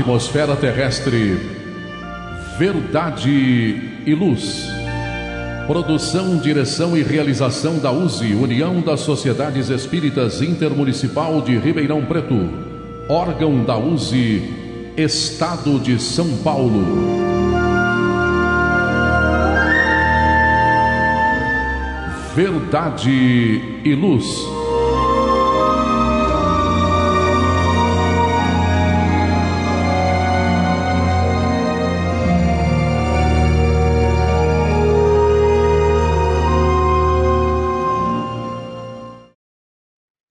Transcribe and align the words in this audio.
atmosfera 0.00 0.56
terrestre. 0.56 1.38
Verdade 2.58 4.00
e 4.06 4.14
Luz. 4.14 4.66
Produção, 5.66 6.38
direção 6.38 6.96
e 6.96 7.02
realização 7.02 7.78
da 7.78 7.92
USE, 7.92 8.34
União 8.34 8.80
das 8.80 9.00
Sociedades 9.00 9.68
Espíritas 9.68 10.40
Intermunicipal 10.40 11.42
de 11.42 11.56
Ribeirão 11.58 12.04
Preto. 12.04 12.48
Órgão 13.08 13.62
da 13.62 13.76
USE, 13.76 14.42
Estado 14.96 15.78
de 15.78 16.00
São 16.00 16.38
Paulo. 16.38 16.82
Verdade 22.34 23.60
e 23.84 23.94
Luz. 23.94 24.59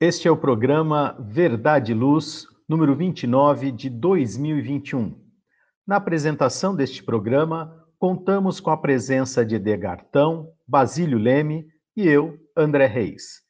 Este 0.10 0.28
é 0.28 0.32
o 0.32 0.36
programa 0.36 1.16
Verdade 1.20 1.92
e 1.92 1.94
Luz, 1.94 2.48
número 2.68 2.96
29 2.96 3.72
de 3.72 3.92
2021. 3.92 5.16
Na 5.86 5.98
apresentação 5.98 6.76
deste 6.76 7.04
programa, 7.04 7.86
contamos 8.00 8.60
com 8.60 8.72
a 8.72 8.78
presença 8.78 9.46
de 9.46 9.54
Edegartão, 9.54 10.52
Basílio 10.68 11.20
Leme 11.20 11.68
e 11.96 12.08
eu, 12.08 12.40
André 12.58 12.88
Reis. 12.88 13.44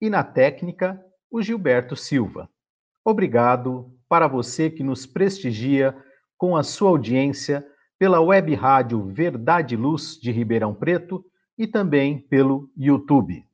E 0.00 0.08
na 0.08 0.24
técnica, 0.24 0.98
o 1.30 1.42
Gilberto 1.42 1.94
Silva. 1.94 2.48
Obrigado 3.04 3.92
para 4.08 4.26
você 4.26 4.70
que 4.70 4.82
nos 4.82 5.04
prestigia 5.04 5.94
com 6.38 6.56
a 6.56 6.62
sua 6.62 6.88
audiência 6.88 7.62
pela 7.98 8.22
web 8.22 8.54
rádio 8.54 9.04
Verdade 9.04 9.74
e 9.74 9.76
Luz 9.76 10.18
de 10.18 10.32
Ribeirão 10.32 10.74
Preto 10.74 11.22
e 11.58 11.66
também 11.66 12.18
pelo 12.18 12.70
YouTube. 12.74 13.45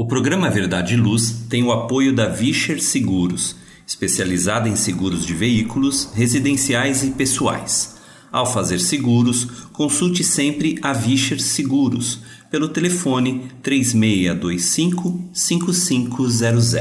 O 0.00 0.06
programa 0.06 0.48
Verdade 0.48 0.94
e 0.94 0.96
Luz 0.96 1.44
tem 1.50 1.62
o 1.62 1.70
apoio 1.70 2.14
da 2.14 2.26
Vischer 2.26 2.82
Seguros, 2.82 3.54
especializada 3.86 4.66
em 4.66 4.74
seguros 4.74 5.26
de 5.26 5.34
veículos, 5.34 6.08
residenciais 6.14 7.02
e 7.04 7.10
pessoais. 7.10 7.96
Ao 8.32 8.50
fazer 8.50 8.78
seguros, 8.78 9.44
consulte 9.74 10.24
sempre 10.24 10.78
a 10.80 10.94
Vischer 10.94 11.38
Seguros 11.38 12.20
pelo 12.50 12.70
telefone 12.70 13.50
3625 13.62 15.28
5500. 15.34 16.76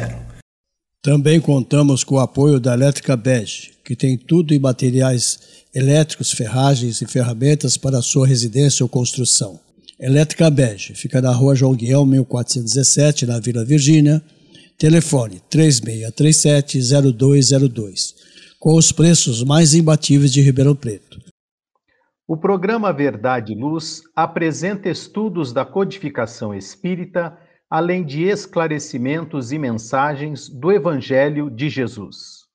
Também 1.04 1.42
contamos 1.42 2.06
com 2.06 2.16
o 2.16 2.20
apoio 2.20 2.58
da 2.58 2.74
Elétrica 2.74 3.18
Bege, 3.18 3.72
que 3.84 3.98
tem 3.98 4.18
tudo 4.18 4.54
em 4.54 4.60
materiais 4.60 5.40
elétricos, 5.76 6.32
ferragens 6.32 7.02
e 7.02 7.06
ferramentas 7.06 7.76
para 7.76 7.98
a 7.98 8.02
sua 8.02 8.26
residência 8.26 8.82
ou 8.82 8.88
construção. 8.88 9.60
Elétrica 10.00 10.50
Bege, 10.50 10.96
fica 10.96 11.22
na 11.22 11.34
rua 11.34 11.54
João 11.54 11.76
Guião, 11.76 12.06
1417, 12.06 13.26
na 13.26 13.38
Vila 13.38 13.66
Virgínia. 13.66 14.24
Telefone 14.78 15.42
3637-0202, 15.52 18.16
com 18.58 18.76
os 18.76 18.94
preços 18.94 19.44
mais 19.44 19.74
imbatíveis 19.74 20.32
de 20.32 20.40
Ribeirão 20.40 20.74
Preto. 20.74 21.20
O 22.26 22.38
programa 22.38 22.94
Verdade 22.94 23.52
e 23.52 23.58
Luz 23.58 24.02
apresenta 24.16 24.90
estudos 24.90 25.52
da 25.52 25.66
codificação 25.66 26.54
espírita, 26.54 27.38
além 27.70 28.06
de 28.06 28.24
esclarecimentos 28.24 29.52
e 29.52 29.60
mensagens 29.60 30.48
do 30.48 30.72
Evangelho 30.72 31.50
de 31.50 31.70
Jesus. 31.70 32.46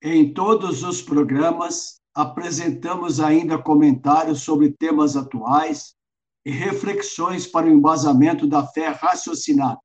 Em 0.00 0.32
todos 0.32 0.84
os 0.84 1.02
programas, 1.02 1.96
apresentamos 2.14 3.18
ainda 3.18 3.58
comentários 3.58 4.42
sobre 4.42 4.72
temas 4.78 5.16
atuais 5.16 6.00
e 6.44 6.50
reflexões 6.50 7.46
para 7.46 7.66
o 7.66 7.70
embasamento 7.70 8.46
da 8.46 8.66
fé 8.66 8.88
raciocinada. 8.88 9.78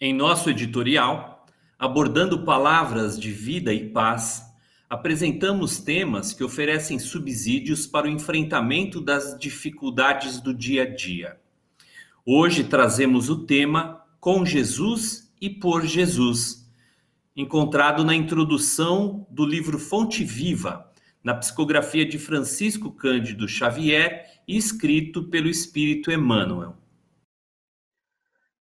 Em 0.00 0.14
nosso 0.14 0.50
editorial, 0.50 1.46
abordando 1.78 2.44
palavras 2.44 3.18
de 3.18 3.30
vida 3.32 3.72
e 3.72 3.88
paz, 3.90 4.44
apresentamos 4.88 5.78
temas 5.78 6.32
que 6.32 6.44
oferecem 6.44 6.98
subsídios 6.98 7.86
para 7.86 8.06
o 8.06 8.10
enfrentamento 8.10 9.00
das 9.00 9.36
dificuldades 9.38 10.40
do 10.40 10.54
dia 10.54 10.84
a 10.84 10.86
dia. 10.86 11.40
Hoje 12.24 12.64
trazemos 12.64 13.28
o 13.28 13.44
tema 13.44 14.04
Com 14.20 14.44
Jesus 14.44 15.32
e 15.40 15.50
por 15.50 15.84
Jesus, 15.84 16.68
encontrado 17.36 18.04
na 18.04 18.14
introdução 18.14 19.26
do 19.30 19.44
livro 19.44 19.78
Fonte 19.78 20.24
Viva, 20.24 20.90
na 21.22 21.34
psicografia 21.34 22.06
de 22.06 22.18
Francisco 22.18 22.90
Cândido 22.92 23.48
Xavier 23.48 24.35
escrito 24.46 25.24
pelo 25.28 25.48
Espírito 25.48 26.12
Emmanuel. 26.12 26.76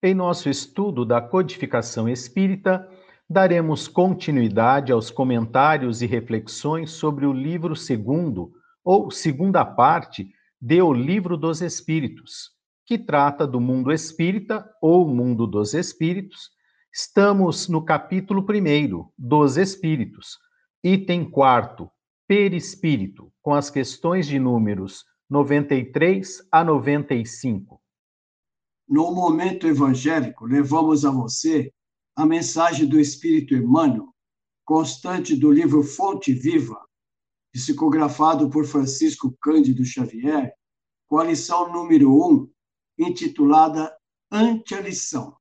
Em 0.02 0.16
nosso 0.16 0.50
estudo 0.50 1.06
da 1.06 1.22
codificação 1.22 2.10
espírita, 2.10 2.90
daremos 3.30 3.88
continuidade 3.88 4.92
aos 4.92 5.12
comentários 5.12 6.02
e 6.02 6.08
reflexões 6.08 6.92
sobre 6.92 7.28
o 7.28 7.34
livro 7.34 7.76
segundo, 7.76 8.52
ou 8.84 9.12
segunda 9.12 9.64
parte, 9.64 10.32
de 10.60 10.82
O 10.82 10.92
Livro 10.92 11.38
dos 11.38 11.62
Espíritos, 11.62 12.52
que 12.86 12.98
trata 12.98 13.46
do 13.46 13.60
mundo 13.60 13.92
espírita 13.92 14.68
ou 14.82 15.08
mundo 15.08 15.46
dos 15.46 15.76
espíritos. 15.76 16.50
Estamos 16.92 17.68
no 17.68 17.84
capítulo 17.84 18.44
primeiro, 18.44 19.12
dos 19.18 19.58
Espíritos, 19.58 20.38
item 20.84 21.30
quarto, 21.30 21.90
perispírito, 22.28 23.32
com 23.42 23.54
as 23.54 23.70
questões 23.70 24.26
de 24.26 24.40
números 24.40 25.04
93 25.28 26.48
a 26.52 26.64
95. 26.64 27.82
No 28.88 29.12
momento 29.12 29.66
evangélico, 29.66 30.46
levamos 30.46 31.04
a 31.04 31.10
você 31.10 31.74
a 32.16 32.28
mensagem 32.28 32.88
do 32.88 33.00
Espírito 33.00 33.56
Emmanuel, 33.56 34.14
constante 34.64 35.36
do 35.36 35.52
livro 35.52 35.82
Fonte 35.82 36.32
Viva, 36.32 36.80
psicografado 37.52 38.50
por 38.52 38.66
Francisco 38.66 39.36
Cândido 39.42 39.84
Xavier, 39.84 40.54
com 41.08 41.18
a 41.18 41.24
lição 41.24 41.74
número 41.74 42.14
1, 42.14 42.48
intitulada 43.00 43.92
Ante 44.32 44.76
a 44.76 44.82
Lição. 44.82 45.36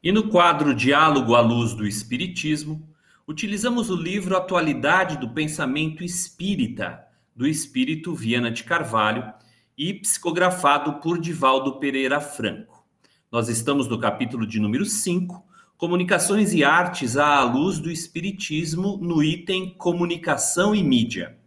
E 0.00 0.12
no 0.12 0.30
quadro 0.30 0.74
Diálogo 0.74 1.34
à 1.34 1.40
Luz 1.40 1.74
do 1.74 1.84
Espiritismo, 1.84 2.88
utilizamos 3.26 3.90
o 3.90 3.96
livro 3.96 4.36
Atualidade 4.36 5.18
do 5.18 5.34
Pensamento 5.34 6.04
Espírita, 6.04 7.04
do 7.34 7.46
espírito 7.46 8.14
Viana 8.14 8.50
de 8.50 8.64
Carvalho 8.64 9.32
e 9.76 9.94
psicografado 9.94 11.00
por 11.00 11.18
Divaldo 11.18 11.78
Pereira 11.78 12.20
Franco. 12.20 12.84
Nós 13.30 13.48
estamos 13.48 13.88
no 13.88 13.98
capítulo 13.98 14.46
de 14.46 14.60
número 14.60 14.84
5, 14.84 15.42
Comunicações 15.76 16.52
e 16.52 16.62
Artes 16.62 17.16
à 17.16 17.42
luz 17.42 17.78
do 17.78 17.90
Espiritismo, 17.90 18.98
no 18.98 19.22
item 19.22 19.74
Comunicação 19.76 20.74
e 20.74 20.82
Mídia. 20.82 21.38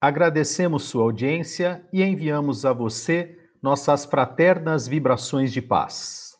Agradecemos 0.00 0.84
sua 0.84 1.04
audiência 1.04 1.86
e 1.92 2.02
enviamos 2.02 2.66
a 2.66 2.72
você 2.72 3.38
nossas 3.62 4.04
fraternas 4.04 4.86
vibrações 4.86 5.52
de 5.52 5.62
paz. 5.62 6.36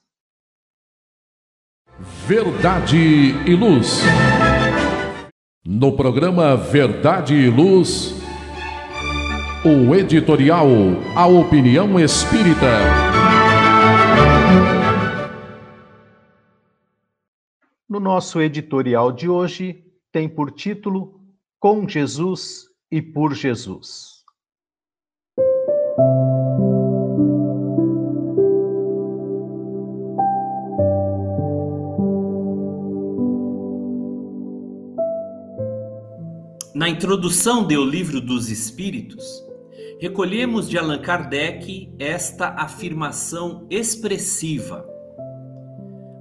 Verdade 2.26 2.98
e 2.98 3.54
Luz. 3.54 4.02
No 5.64 5.96
programa 5.96 6.54
Verdade 6.56 7.34
e 7.34 7.48
Luz, 7.48 8.14
o 9.66 9.92
editorial 9.96 10.68
A 11.16 11.26
Opinião 11.26 11.98
Espírita. 11.98 12.78
No 17.88 17.98
nosso 17.98 18.40
editorial 18.40 19.10
de 19.10 19.28
hoje, 19.28 19.84
tem 20.12 20.28
por 20.28 20.52
título 20.52 21.20
Com 21.58 21.88
Jesus 21.88 22.68
e 22.92 23.02
por 23.02 23.34
Jesus. 23.34 24.24
Na 36.72 36.88
introdução 36.88 37.66
de 37.66 37.76
O 37.76 37.84
Livro 37.84 38.20
dos 38.20 38.48
Espíritos, 38.48 39.45
recolhemos 39.98 40.68
de 40.68 40.78
Allan 40.78 41.00
Kardec 41.00 41.92
esta 41.98 42.48
afirmação 42.50 43.66
expressiva. 43.70 44.86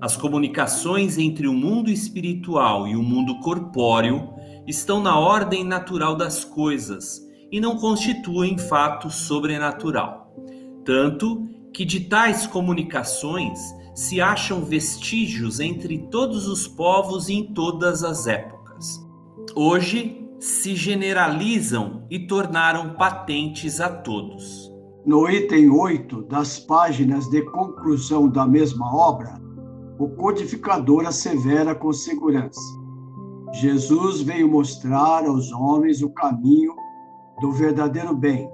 As 0.01 0.15
comunicações 0.15 1.17
entre 1.17 1.47
o 1.47 1.53
mundo 1.53 1.89
espiritual 1.89 2.87
e 2.87 2.95
o 2.95 3.03
mundo 3.03 3.39
corpóreo 3.39 4.29
estão 4.67 5.01
na 5.01 5.19
ordem 5.19 5.63
natural 5.63 6.15
das 6.15 6.45
coisas 6.45 7.21
e 7.51 7.59
não 7.59 7.77
constituem 7.77 8.57
fato 8.57 9.09
sobrenatural. 9.09 10.33
Tanto 10.85 11.47
que 11.73 11.83
de 11.83 12.01
tais 12.01 12.47
comunicações 12.47 13.59
se 13.93 14.21
acham 14.21 14.63
vestígios 14.63 15.59
entre 15.59 15.97
todos 16.09 16.47
os 16.47 16.67
povos 16.67 17.29
e 17.29 17.33
em 17.33 17.53
todas 17.53 18.03
as 18.03 18.27
épocas. 18.27 18.55
hoje 19.55 20.24
se 20.45 20.75
generalizam 20.75 22.05
e 22.07 22.19
tornaram 22.19 22.93
patentes 22.93 23.81
a 23.81 23.89
todos. 23.89 24.71
No 25.03 25.27
item 25.27 25.71
8 25.71 26.21
das 26.21 26.59
páginas 26.59 27.27
de 27.31 27.41
conclusão 27.41 28.29
da 28.29 28.45
mesma 28.45 28.95
obra, 28.95 29.41
o 29.97 30.07
codificador 30.09 31.07
assevera 31.07 31.73
com 31.73 31.91
segurança: 31.91 32.61
Jesus 33.53 34.21
veio 34.21 34.47
mostrar 34.47 35.25
aos 35.25 35.51
homens 35.51 36.03
o 36.03 36.11
caminho 36.11 36.75
do 37.41 37.51
verdadeiro 37.51 38.15
bem, 38.15 38.47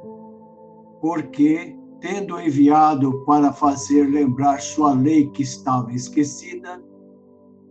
porque, 1.01 1.77
tendo 1.99 2.39
enviado 2.39 3.25
para 3.25 3.51
fazer 3.51 4.09
lembrar 4.09 4.61
sua 4.61 4.93
lei 4.93 5.29
que 5.31 5.43
estava 5.43 5.91
esquecida, 5.91 6.81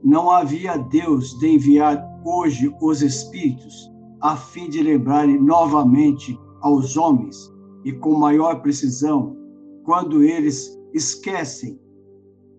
não 0.05 0.31
havia 0.31 0.77
Deus 0.77 1.39
de 1.39 1.55
enviar 1.55 2.07
hoje 2.23 2.71
os 2.83 3.01
Espíritos 3.01 3.90
a 4.21 4.37
fim 4.37 4.69
de 4.69 4.83
lembrarem 4.83 5.41
novamente 5.41 6.39
aos 6.61 6.97
homens 6.97 7.53
e 7.85 7.93
com 7.93 8.15
maior 8.19 8.61
precisão, 8.61 9.37
quando 9.85 10.23
eles 10.23 10.79
esquecem 10.93 11.79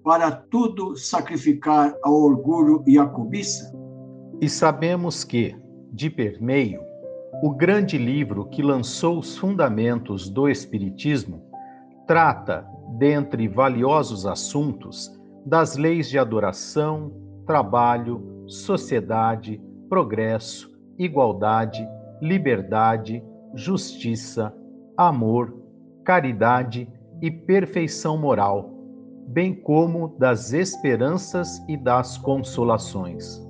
para 0.03 0.31
tudo 0.31 0.95
sacrificar 0.95 1.95
ao 2.03 2.13
orgulho 2.13 2.83
e 2.87 2.97
à 2.97 3.05
cobiça? 3.05 3.71
E 4.41 4.49
sabemos 4.49 5.23
que, 5.23 5.55
de 5.93 6.09
permeio, 6.09 6.81
o 7.43 7.51
grande 7.51 7.97
livro 7.97 8.45
que 8.45 8.63
lançou 8.63 9.19
os 9.19 9.37
fundamentos 9.37 10.29
do 10.29 10.49
Espiritismo 10.49 11.43
trata, 12.07 12.65
dentre 12.97 13.47
valiosos 13.47 14.25
assuntos, 14.25 15.11
das 15.45 15.75
leis 15.75 16.09
de 16.09 16.17
adoração, 16.17 17.11
trabalho, 17.45 18.43
sociedade, 18.47 19.61
progresso, 19.87 20.70
igualdade, 21.03 21.88
liberdade, 22.21 23.24
justiça, 23.56 24.53
amor, 24.95 25.59
caridade 26.03 26.88
e 27.21 27.31
perfeição 27.31 28.18
moral, 28.18 28.69
bem 29.27 29.53
como 29.53 30.15
das 30.19 30.53
esperanças 30.53 31.59
e 31.68 31.75
das 31.75 32.18
consolações. 32.18 33.42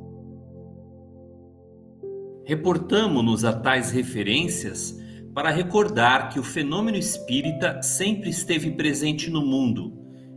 Reportamo-nos 2.45 3.43
a 3.43 3.53
tais 3.53 3.91
referências 3.91 4.97
para 5.33 5.49
recordar 5.49 6.29
que 6.29 6.39
o 6.39 6.43
fenômeno 6.43 6.97
espírita 6.97 7.81
sempre 7.81 8.29
esteve 8.29 8.71
presente 8.71 9.29
no 9.29 9.41
mundo, 9.45 9.93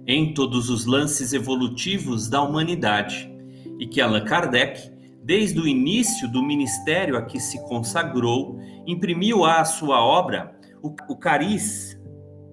em 0.07 0.35
todos 0.35 0.69
os 0.69 0.85
lances 0.85 1.33
evolutivos 1.33 2.29
da 2.29 2.43
humanidade 2.43 3.33
e 3.79 3.87
que 3.87 4.01
Allan 4.01 4.25
Kardec, 4.25 4.94
desde 5.25 5.59
o 5.59 5.67
início 5.67 6.31
do 6.31 6.43
ministério 6.43 7.17
a 7.17 7.23
que 7.23 7.41
se 7.41 7.59
consagrou, 7.67 8.61
imprimiu 8.87 9.43
à 9.43 9.65
sua 9.65 10.05
obra 10.05 10.55
o, 10.83 10.95
o 11.09 11.17
cariz 11.17 11.99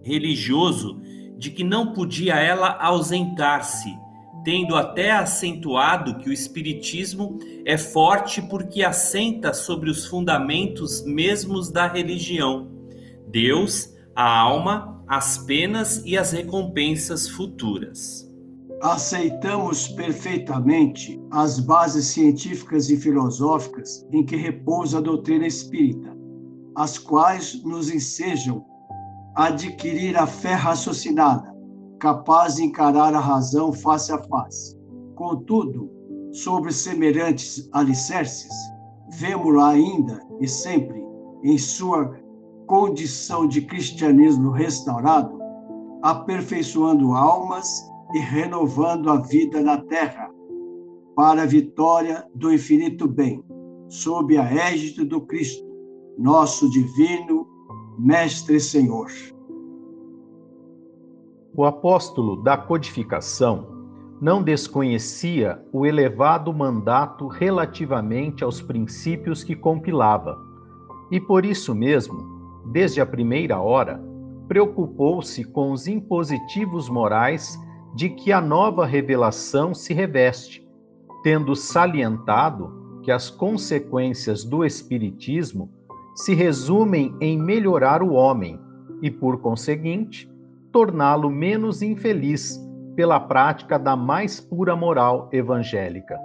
religioso 0.01 1.01
de 1.37 1.51
que 1.51 1.65
não 1.65 1.91
podia 1.91 2.35
ela 2.35 2.77
ausentar-se, 2.79 3.93
tendo 4.45 4.75
até 4.75 5.11
acentuado 5.11 6.17
que 6.19 6.29
o 6.29 6.33
Espiritismo 6.33 7.37
é 7.65 7.77
forte 7.77 8.41
porque 8.41 8.83
assenta 8.83 9.53
sobre 9.53 9.89
os 9.89 10.05
fundamentos 10.05 11.03
mesmos 11.05 11.69
da 11.69 11.87
religião: 11.87 12.71
Deus, 13.27 13.93
a 14.15 14.39
alma, 14.39 15.03
as 15.07 15.37
penas 15.39 16.01
e 16.05 16.17
as 16.17 16.31
recompensas 16.31 17.27
futuras 17.27 18.30
aceitamos 18.81 19.87
perfeitamente 19.89 21.21
as 21.29 21.59
bases 21.59 22.07
científicas 22.07 22.89
e 22.89 22.97
filosóficas 22.97 24.05
em 24.11 24.25
que 24.25 24.35
repousa 24.35 24.97
a 24.97 25.01
doutrina 25.01 25.45
espírita, 25.45 26.17
as 26.75 26.97
quais 26.97 27.63
nos 27.63 27.93
ensejam 27.93 28.65
adquirir 29.35 30.17
a 30.17 30.25
fé 30.25 30.53
raciocinada, 30.53 31.55
capaz 31.99 32.55
de 32.55 32.63
encarar 32.63 33.13
a 33.13 33.19
razão 33.19 33.71
face 33.71 34.11
a 34.11 34.17
face. 34.17 34.75
Contudo, 35.15 35.89
sobre 36.31 36.71
semelhantes 36.71 37.69
alicerces, 37.73 38.51
vemos-la 39.09 39.69
ainda 39.69 40.19
e 40.39 40.47
sempre 40.47 41.03
em 41.43 41.57
sua 41.57 42.17
condição 42.65 43.47
de 43.47 43.61
cristianismo 43.61 44.49
restaurado, 44.49 45.39
aperfeiçoando 46.01 47.13
almas 47.13 47.90
e 48.13 48.19
renovando 48.19 49.09
a 49.09 49.17
vida 49.21 49.61
na 49.61 49.77
terra, 49.77 50.29
para 51.15 51.43
a 51.43 51.45
vitória 51.45 52.25
do 52.33 52.53
infinito 52.53 53.07
bem, 53.07 53.43
sob 53.87 54.37
a 54.37 54.43
égide 54.43 55.03
do 55.05 55.21
Cristo, 55.21 55.65
nosso 56.17 56.69
divino 56.69 57.47
Mestre 57.99 58.59
Senhor. 58.59 59.07
O 61.53 61.65
apóstolo 61.65 62.41
da 62.41 62.57
codificação 62.57 63.67
não 64.21 64.41
desconhecia 64.41 65.61
o 65.73 65.85
elevado 65.85 66.53
mandato 66.53 67.27
relativamente 67.27 68.43
aos 68.43 68.61
princípios 68.61 69.43
que 69.43 69.55
compilava, 69.55 70.37
e 71.11 71.19
por 71.19 71.43
isso 71.43 71.75
mesmo, 71.75 72.17
desde 72.71 73.01
a 73.01 73.05
primeira 73.05 73.59
hora, 73.59 74.01
preocupou-se 74.47 75.43
com 75.43 75.71
os 75.71 75.87
impositivos 75.87 76.87
morais 76.87 77.59
de 77.93 78.09
que 78.09 78.31
a 78.31 78.39
nova 78.39 78.85
revelação 78.85 79.73
se 79.73 79.93
reveste, 79.93 80.67
tendo 81.23 81.55
salientado 81.55 82.99
que 83.03 83.11
as 83.11 83.29
consequências 83.29 84.43
do 84.43 84.63
Espiritismo 84.63 85.69
se 86.15 86.33
resumem 86.33 87.15
em 87.19 87.37
melhorar 87.37 88.03
o 88.03 88.13
homem 88.13 88.59
e, 89.01 89.09
por 89.09 89.41
conseguinte, 89.41 90.29
torná-lo 90.71 91.29
menos 91.29 91.81
infeliz 91.81 92.59
pela 92.95 93.19
prática 93.19 93.77
da 93.77 93.95
mais 93.95 94.39
pura 94.39 94.75
moral 94.75 95.29
evangélica. 95.31 96.17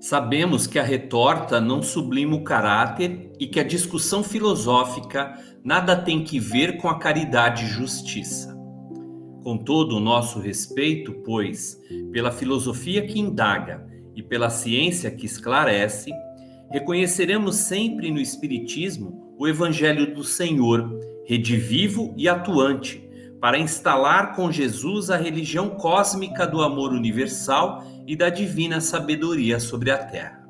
Sabemos 0.00 0.66
que 0.66 0.80
a 0.80 0.82
retorta 0.82 1.60
não 1.60 1.80
sublima 1.80 2.34
o 2.34 2.42
caráter 2.42 3.30
e 3.38 3.46
que 3.46 3.60
a 3.60 3.64
discussão 3.64 4.24
filosófica 4.24 5.38
nada 5.64 5.94
tem 5.94 6.24
que 6.24 6.40
ver 6.40 6.78
com 6.78 6.88
a 6.88 6.98
caridade 6.98 7.64
e 7.64 7.68
justiça. 7.68 8.51
Com 9.42 9.58
todo 9.58 9.96
o 9.96 10.00
nosso 10.00 10.38
respeito, 10.38 11.12
pois, 11.24 11.80
pela 12.12 12.30
filosofia 12.30 13.06
que 13.06 13.18
indaga 13.18 13.86
e 14.14 14.22
pela 14.22 14.48
ciência 14.48 15.10
que 15.10 15.26
esclarece, 15.26 16.10
reconheceremos 16.70 17.56
sempre 17.56 18.10
no 18.10 18.20
Espiritismo 18.20 19.34
o 19.36 19.48
Evangelho 19.48 20.14
do 20.14 20.22
Senhor, 20.22 20.88
redivivo 21.26 22.14
e 22.16 22.28
atuante, 22.28 23.02
para 23.40 23.58
instalar 23.58 24.36
com 24.36 24.52
Jesus 24.52 25.10
a 25.10 25.16
religião 25.16 25.70
cósmica 25.70 26.46
do 26.46 26.62
amor 26.62 26.92
universal 26.92 27.82
e 28.06 28.14
da 28.14 28.30
divina 28.30 28.80
sabedoria 28.80 29.58
sobre 29.58 29.90
a 29.90 29.98
terra. 29.98 30.40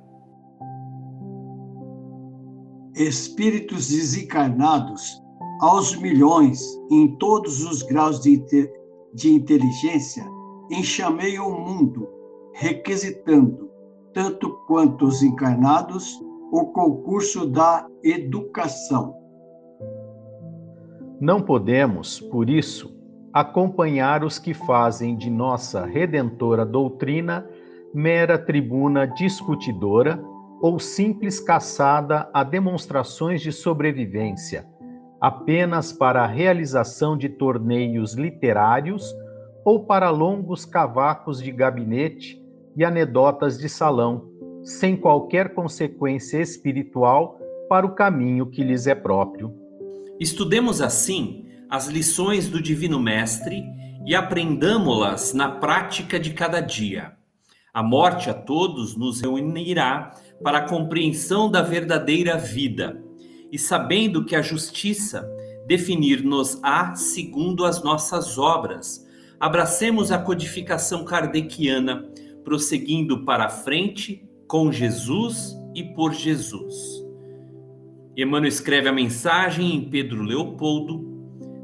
Espíritos 2.94 3.88
desencarnados 3.88 5.22
aos 5.62 5.96
milhões, 5.96 6.60
em 6.90 7.16
todos 7.16 7.64
os 7.64 7.80
graus 7.82 8.20
de 8.20 8.32
de 9.12 9.32
inteligência, 9.32 10.24
enxamei 10.70 11.38
o 11.38 11.50
mundo, 11.50 12.08
requisitando, 12.54 13.70
tanto 14.12 14.50
quanto 14.66 15.06
os 15.06 15.22
encarnados, 15.22 16.20
o 16.50 16.66
concurso 16.66 17.46
da 17.46 17.86
educação. 18.02 19.14
Não 21.20 21.40
podemos, 21.40 22.20
por 22.20 22.50
isso, 22.50 22.94
acompanhar 23.32 24.24
os 24.24 24.38
que 24.38 24.52
fazem 24.52 25.16
de 25.16 25.30
nossa 25.30 25.86
redentora 25.86 26.66
doutrina 26.66 27.48
mera 27.94 28.38
tribuna 28.38 29.06
discutidora 29.06 30.22
ou 30.60 30.78
simples 30.78 31.40
caçada 31.40 32.28
a 32.32 32.44
demonstrações 32.44 33.40
de 33.40 33.52
sobrevivência 33.52 34.66
apenas 35.22 35.92
para 35.92 36.24
a 36.24 36.26
realização 36.26 37.16
de 37.16 37.28
torneios 37.28 38.14
literários 38.14 39.14
ou 39.64 39.84
para 39.84 40.10
longos 40.10 40.64
cavacos 40.64 41.40
de 41.40 41.52
gabinete 41.52 42.42
e 42.76 42.84
anedotas 42.84 43.56
de 43.56 43.68
salão, 43.68 44.28
sem 44.64 44.96
qualquer 44.96 45.54
consequência 45.54 46.38
espiritual 46.38 47.38
para 47.68 47.86
o 47.86 47.94
caminho 47.94 48.50
que 48.50 48.64
lhes 48.64 48.88
é 48.88 48.96
próprio. 48.96 49.54
Estudemos 50.18 50.82
assim 50.82 51.46
as 51.70 51.86
lições 51.86 52.48
do 52.48 52.60
Divino 52.60 52.98
Mestre 52.98 53.62
e 54.04 54.16
aprendamo-las 54.16 55.32
na 55.32 55.48
prática 55.48 56.18
de 56.18 56.32
cada 56.34 56.58
dia. 56.58 57.12
A 57.72 57.80
morte 57.80 58.28
a 58.28 58.34
todos 58.34 58.96
nos 58.96 59.20
reunirá 59.20 60.10
para 60.42 60.58
a 60.58 60.68
compreensão 60.68 61.48
da 61.48 61.62
verdadeira 61.62 62.36
vida 62.36 63.01
e 63.52 63.58
sabendo 63.58 64.24
que 64.24 64.34
a 64.34 64.40
justiça 64.40 65.30
definir-nos-á 65.66 66.94
segundo 66.94 67.66
as 67.66 67.84
nossas 67.84 68.38
obras, 68.38 69.06
abracemos 69.38 70.10
a 70.10 70.18
codificação 70.18 71.04
kardeciana, 71.04 72.08
prosseguindo 72.42 73.24
para 73.24 73.44
a 73.44 73.50
frente 73.50 74.26
com 74.48 74.72
Jesus 74.72 75.54
e 75.74 75.84
por 75.84 76.12
Jesus. 76.12 77.04
Emmanuel 78.16 78.48
escreve 78.48 78.88
a 78.88 78.92
mensagem 78.92 79.76
em 79.76 79.88
Pedro 79.88 80.22
Leopoldo 80.22 81.12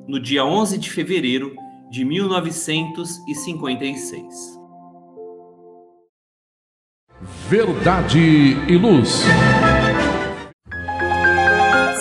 no 0.06 0.20
dia 0.20 0.44
11 0.44 0.78
de 0.78 0.90
fevereiro 0.90 1.56
de 1.90 2.04
1956. 2.04 4.58
Verdade 7.48 8.18
e 8.68 8.76
Luz. 8.76 9.24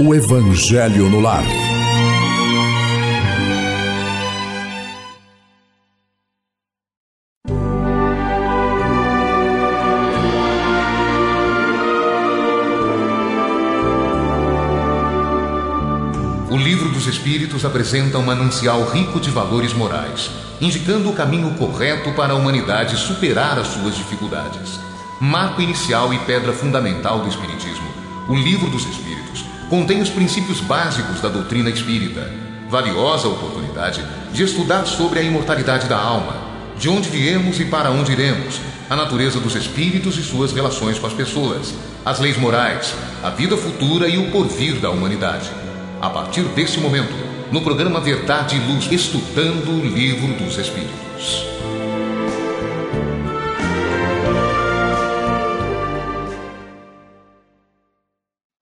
o 0.00 0.14
Evangelho 0.14 1.10
no 1.10 1.20
lar. 1.20 1.42
O 16.48 16.56
Livro 16.56 16.90
dos 16.90 17.08
Espíritos 17.08 17.64
apresenta 17.64 18.18
um 18.18 18.22
manancial 18.22 18.84
rico 18.84 19.18
de 19.18 19.30
valores 19.30 19.72
morais, 19.72 20.30
indicando 20.60 21.10
o 21.10 21.12
caminho 21.12 21.50
correto 21.54 22.12
para 22.12 22.34
a 22.34 22.36
humanidade 22.36 22.96
superar 22.96 23.58
as 23.58 23.66
suas 23.66 23.96
dificuldades. 23.96 24.78
Marco 25.20 25.60
inicial 25.60 26.14
e 26.14 26.18
pedra 26.20 26.52
fundamental 26.52 27.20
do 27.20 27.28
Espiritismo 27.28 27.88
o 28.28 28.36
Livro 28.36 28.68
dos 28.68 28.84
Espíritos 28.84 29.17
contém 29.68 30.00
os 30.00 30.08
princípios 30.08 30.60
básicos 30.60 31.20
da 31.20 31.28
doutrina 31.28 31.70
espírita, 31.70 32.30
valiosa 32.68 33.28
oportunidade 33.28 34.02
de 34.32 34.42
estudar 34.42 34.86
sobre 34.86 35.18
a 35.18 35.22
imortalidade 35.22 35.86
da 35.86 35.98
alma, 35.98 36.36
de 36.78 36.88
onde 36.88 37.08
viemos 37.08 37.58
e 37.60 37.64
para 37.64 37.90
onde 37.90 38.12
iremos, 38.12 38.60
a 38.88 38.96
natureza 38.96 39.40
dos 39.40 39.54
espíritos 39.54 40.16
e 40.16 40.22
suas 40.22 40.52
relações 40.52 40.98
com 40.98 41.06
as 41.06 41.12
pessoas, 41.12 41.74
as 42.04 42.18
leis 42.18 42.38
morais, 42.38 42.94
a 43.22 43.30
vida 43.30 43.56
futura 43.56 44.08
e 44.08 44.16
o 44.16 44.30
porvir 44.30 44.76
da 44.76 44.90
humanidade. 44.90 45.50
A 46.00 46.08
partir 46.08 46.42
desse 46.42 46.78
momento, 46.78 47.12
no 47.50 47.60
programa 47.60 48.00
Verdade 48.00 48.56
e 48.56 48.60
Luz, 48.60 48.90
estudando 48.90 49.70
o 49.70 49.86
Livro 49.86 50.32
dos 50.34 50.56
Espíritos. 50.56 51.57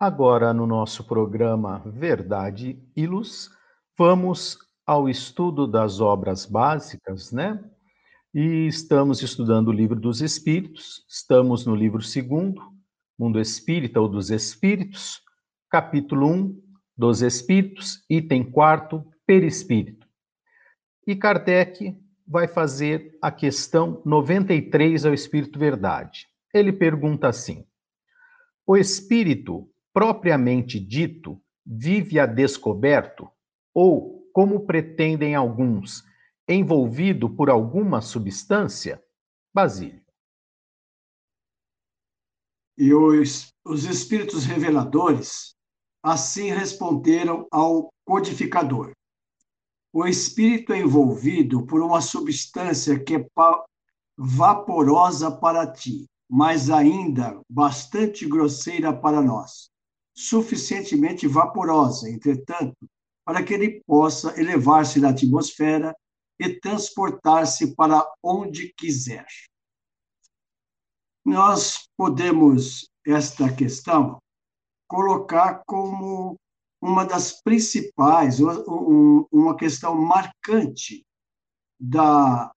Agora, 0.06 0.54
no 0.54 0.68
nosso 0.68 1.02
programa 1.02 1.82
Verdade 1.84 2.80
e 2.94 3.08
Luz, 3.08 3.50
vamos 3.98 4.56
ao 4.86 5.08
estudo 5.08 5.66
das 5.66 5.98
obras 5.98 6.46
básicas, 6.46 7.32
né? 7.32 7.60
E 8.32 8.68
estamos 8.68 9.20
estudando 9.20 9.66
o 9.66 9.72
Livro 9.72 9.98
dos 9.98 10.20
Espíritos, 10.20 11.04
estamos 11.08 11.66
no 11.66 11.75
livro 11.75 12.00
segundo, 12.00 12.62
Mundo 13.18 13.40
Espírita 13.40 14.00
ou 14.00 14.08
dos 14.08 14.30
Espíritos, 14.30 15.20
capítulo 15.68 16.28
1, 16.28 16.62
dos 16.96 17.20
Espíritos, 17.20 18.04
item 18.08 18.48
quarto, 18.48 19.04
Perispírito. 19.26 20.06
E 21.04 21.16
Kardec 21.16 21.98
vai 22.25 22.46
fazer 22.46 23.18
a 23.20 23.32
questão 23.32 24.00
93 24.06 25.04
ao 25.04 25.12
Espírito 25.12 25.58
Verdade. 25.58 26.28
Ele 26.54 26.72
pergunta 26.72 27.26
assim: 27.26 27.66
O 28.64 28.76
Espírito 28.76 29.68
propriamente 29.96 30.78
dito, 30.78 31.40
vive 31.64 32.20
a 32.20 32.26
descoberto, 32.26 33.30
ou, 33.72 34.28
como 34.30 34.66
pretendem 34.66 35.34
alguns, 35.34 36.04
envolvido 36.46 37.30
por 37.30 37.48
alguma 37.48 38.02
substância? 38.02 39.02
Basílio. 39.54 40.04
E 42.76 42.92
os, 42.92 43.48
os 43.64 43.84
espíritos 43.84 44.44
reveladores 44.44 45.54
assim 46.02 46.50
responderam 46.50 47.48
ao 47.50 47.88
codificador. 48.04 48.92
O 49.94 50.06
espírito 50.06 50.74
é 50.74 50.78
envolvido 50.78 51.64
por 51.64 51.80
uma 51.80 52.02
substância 52.02 53.02
que 53.02 53.14
é 53.14 53.26
vaporosa 54.14 55.30
para 55.30 55.66
ti, 55.72 56.04
mas 56.28 56.68
ainda 56.68 57.40
bastante 57.48 58.28
grosseira 58.28 58.92
para 58.92 59.22
nós 59.22 59.74
suficientemente 60.16 61.28
vaporosa, 61.28 62.08
entretanto, 62.08 62.76
para 63.25 63.44
que 63.44 63.52
ele 63.52 63.82
possa 63.87 64.38
elevar-se 64.40 64.99
na 64.99 65.11
atmosfera 65.11 65.94
e 66.38 66.58
transportar-se 66.58 67.75
para 67.75 68.06
onde 68.23 68.73
quiser. 68.75 69.26
Nós 71.25 71.88
podemos 71.96 72.88
esta 73.04 73.52
questão 73.52 74.18
colocar 74.88 75.62
como 75.66 76.37
uma 76.80 77.04
das 77.04 77.42
principais, 77.42 78.38
uma 78.40 79.56
questão 79.56 79.94
marcante 79.96 81.04
da, 81.78 82.52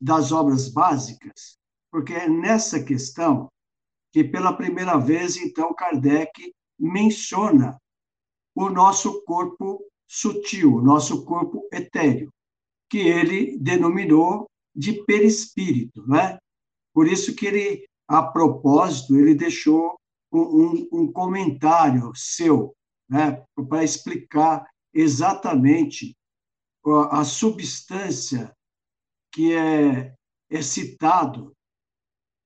das 0.00 0.30
obras 0.30 0.68
básicas, 0.68 1.56
porque 1.90 2.12
é 2.12 2.28
nessa 2.28 2.82
questão 2.82 3.48
que, 4.12 4.22
pela 4.22 4.54
primeira 4.54 4.98
vez, 4.98 5.36
então, 5.36 5.74
Kardec 5.74 6.52
menciona 6.82 7.80
o 8.54 8.68
nosso 8.68 9.22
corpo 9.22 9.80
sutil, 10.06 10.74
o 10.76 10.82
nosso 10.82 11.24
corpo 11.24 11.68
etéreo, 11.72 12.30
que 12.90 12.98
ele 12.98 13.56
denominou 13.58 14.50
de 14.74 15.04
perispírito, 15.04 16.06
né? 16.06 16.38
Por 16.92 17.06
isso 17.06 17.34
que 17.34 17.46
ele, 17.46 17.88
a 18.08 18.22
propósito, 18.22 19.16
ele 19.16 19.34
deixou 19.34 19.96
um, 20.30 20.40
um, 20.40 20.88
um 20.92 21.12
comentário 21.12 22.12
seu, 22.14 22.74
né, 23.08 23.42
para 23.68 23.84
explicar 23.84 24.68
exatamente 24.92 26.14
a 27.10 27.24
substância 27.24 28.54
que 29.32 29.54
é, 29.54 30.14
é 30.50 30.62
citado 30.62 31.52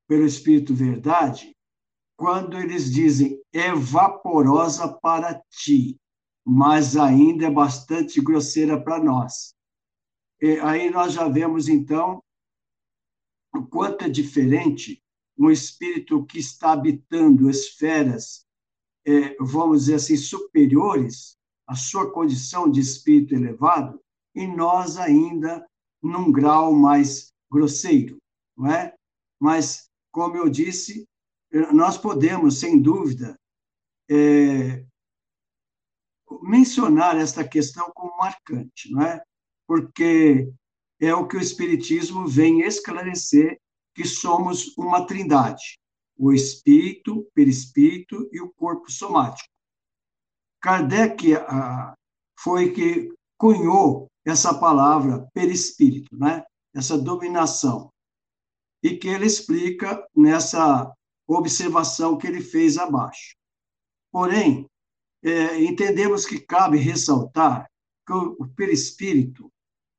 pelo 0.06 0.24
Espírito 0.24 0.74
Verdade 0.74 1.55
quando 2.16 2.58
eles 2.58 2.90
dizem 2.90 3.40
é 3.52 3.72
vaporosa 3.74 4.88
para 4.88 5.40
ti, 5.50 5.96
mas 6.44 6.96
ainda 6.96 7.46
é 7.46 7.50
bastante 7.50 8.20
grosseira 8.20 8.80
para 8.80 9.02
nós. 9.02 9.54
E 10.40 10.58
aí 10.60 10.90
nós 10.90 11.12
já 11.12 11.28
vemos, 11.28 11.68
então, 11.68 12.22
o 13.54 13.66
quanto 13.66 14.04
é 14.04 14.08
diferente 14.08 15.02
um 15.38 15.50
espírito 15.50 16.24
que 16.24 16.38
está 16.38 16.72
habitando 16.72 17.50
esferas, 17.50 18.46
é, 19.04 19.36
vamos 19.38 19.80
dizer 19.80 19.96
assim, 19.96 20.16
superiores 20.16 21.36
à 21.66 21.74
sua 21.74 22.10
condição 22.10 22.70
de 22.70 22.80
espírito 22.80 23.34
elevado, 23.34 24.00
e 24.34 24.46
nós 24.46 24.96
ainda 24.96 25.66
num 26.02 26.30
grau 26.30 26.72
mais 26.72 27.32
grosseiro, 27.50 28.18
não 28.56 28.70
é? 28.70 28.94
Mas, 29.40 29.90
como 30.10 30.36
eu 30.36 30.48
disse, 30.48 31.06
nós 31.72 31.96
podemos, 31.96 32.58
sem 32.58 32.80
dúvida, 32.80 33.38
é, 34.10 34.84
mencionar 36.42 37.16
esta 37.16 37.46
questão 37.46 37.90
como 37.94 38.16
marcante, 38.16 38.90
não 38.90 39.02
é? 39.02 39.22
Porque 39.66 40.52
é 41.00 41.14
o 41.14 41.26
que 41.26 41.36
o 41.36 41.40
Espiritismo 41.40 42.26
vem 42.26 42.62
esclarecer 42.62 43.58
que 43.94 44.04
somos 44.04 44.76
uma 44.76 45.06
trindade: 45.06 45.78
o 46.16 46.32
espírito, 46.32 47.28
perispírito 47.34 48.28
e 48.32 48.40
o 48.40 48.52
corpo 48.52 48.90
somático. 48.90 49.48
Kardec 50.60 51.34
ah, 51.34 51.94
foi 52.38 52.72
que 52.72 53.12
cunhou 53.38 54.08
essa 54.24 54.58
palavra 54.58 55.28
perispírito, 55.32 56.16
né? 56.16 56.44
essa 56.74 56.98
dominação, 56.98 57.92
e 58.82 58.96
que 58.96 59.08
ele 59.08 59.26
explica 59.26 60.06
nessa 60.14 60.92
observação 61.26 62.16
que 62.16 62.26
ele 62.26 62.40
fez 62.40 62.78
abaixo. 62.78 63.36
Porém, 64.12 64.68
é, 65.22 65.62
entendemos 65.62 66.24
que 66.24 66.38
cabe 66.38 66.78
ressaltar 66.78 67.68
que 68.06 68.12
o 68.12 68.46
perispírito 68.54 69.50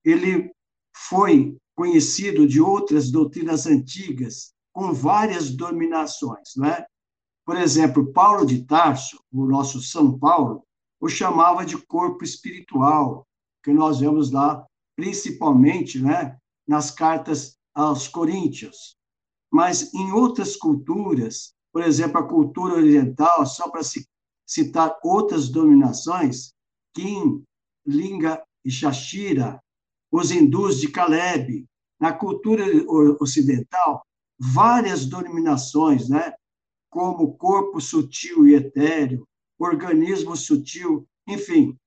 ele 0.04 0.52
foi 0.96 1.58
conhecido 1.76 2.48
de 2.48 2.62
outras 2.62 3.12
doutrinas 3.12 3.68
antigas 3.68 4.54
com 4.74 4.94
várias 4.94 5.52
dominações, 5.52 6.56
né? 6.56 6.86
Por 7.46 7.58
exemplo, 7.58 8.12
Paulo 8.12 8.46
de 8.46 8.64
Tarso, 8.64 9.22
o 9.32 9.46
nosso 9.46 9.82
São 9.82 10.18
Paulo, 10.18 10.64
o 11.00 11.08
chamava 11.08 11.66
de 11.66 11.78
corpo 11.78 12.24
espiritual, 12.24 13.28
que 13.64 13.72
nós 13.72 14.00
vemos 14.00 14.32
lá 14.32 14.66
principalmente, 14.98 16.02
né, 16.02 16.38
nas 16.68 16.90
cartas 16.90 17.58
aos 17.74 18.08
Coríntios. 18.08 18.97
Mas 19.52 19.94
em 19.94 20.12
outras 20.12 20.56
culturas, 20.56 21.54
por 21.72 21.84
exemplo, 21.84 22.20
a 22.20 22.28
cultura 22.28 22.76
oriental, 22.76 23.46
só 23.46 23.70
para 23.70 23.82
citar 24.46 24.98
outras 25.04 25.50
dominações, 25.50 26.54
Kim, 26.94 27.44
Linga 27.86 28.44
e 28.66 28.72
Shashira, 28.72 29.62
os 30.12 30.32
hindus 30.32 30.80
de 30.80 30.90
Caleb, 30.90 31.66
na 32.00 32.14
cultura 32.14 32.64
ocidental, 33.20 34.06
várias 34.40 35.06
denominações, 35.06 36.10
né? 36.10 36.34
como 36.90 37.36
corpo 37.36 37.80
sutil 37.80 38.48
e 38.48 38.56
etéreo, 38.56 39.28
organismo 39.60 40.36
sutil, 40.36 41.08
enfim, 41.28 41.78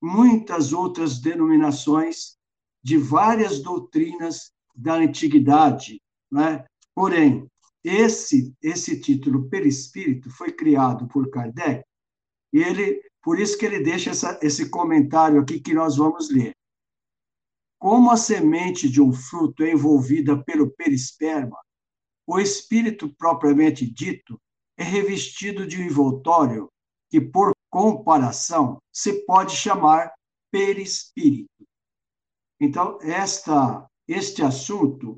muitas 0.00 0.72
outras 0.72 1.18
denominações 1.18 2.36
de 2.82 2.96
várias 2.96 3.60
doutrinas 3.60 4.52
da 4.74 4.94
antiguidade, 4.94 6.00
né? 6.30 6.64
Porém, 6.98 7.48
esse 7.84 8.52
esse 8.60 9.00
título 9.00 9.48
perispírito 9.48 10.28
foi 10.32 10.50
criado 10.50 11.06
por 11.06 11.30
Kardec 11.30 11.84
e 12.52 12.58
ele 12.58 13.00
por 13.22 13.38
isso 13.38 13.56
que 13.56 13.64
ele 13.64 13.78
deixa 13.78 14.10
essa, 14.10 14.36
esse 14.42 14.68
comentário 14.68 15.40
aqui 15.40 15.60
que 15.60 15.72
nós 15.72 15.96
vamos 15.96 16.28
ler. 16.28 16.56
Como 17.78 18.10
a 18.10 18.16
semente 18.16 18.90
de 18.90 19.00
um 19.00 19.12
fruto 19.12 19.62
é 19.62 19.70
envolvida 19.70 20.42
pelo 20.42 20.72
perisperma, 20.72 21.56
o 22.26 22.40
espírito 22.40 23.14
propriamente 23.14 23.88
dito 23.88 24.36
é 24.76 24.82
revestido 24.82 25.68
de 25.68 25.80
um 25.80 25.84
envoltório 25.84 26.68
que, 27.08 27.20
por 27.20 27.52
comparação, 27.70 28.82
se 28.92 29.24
pode 29.24 29.54
chamar 29.54 30.12
perispírito. 30.50 31.64
Então, 32.60 32.98
esta, 33.02 33.88
este 34.08 34.42
assunto, 34.42 35.16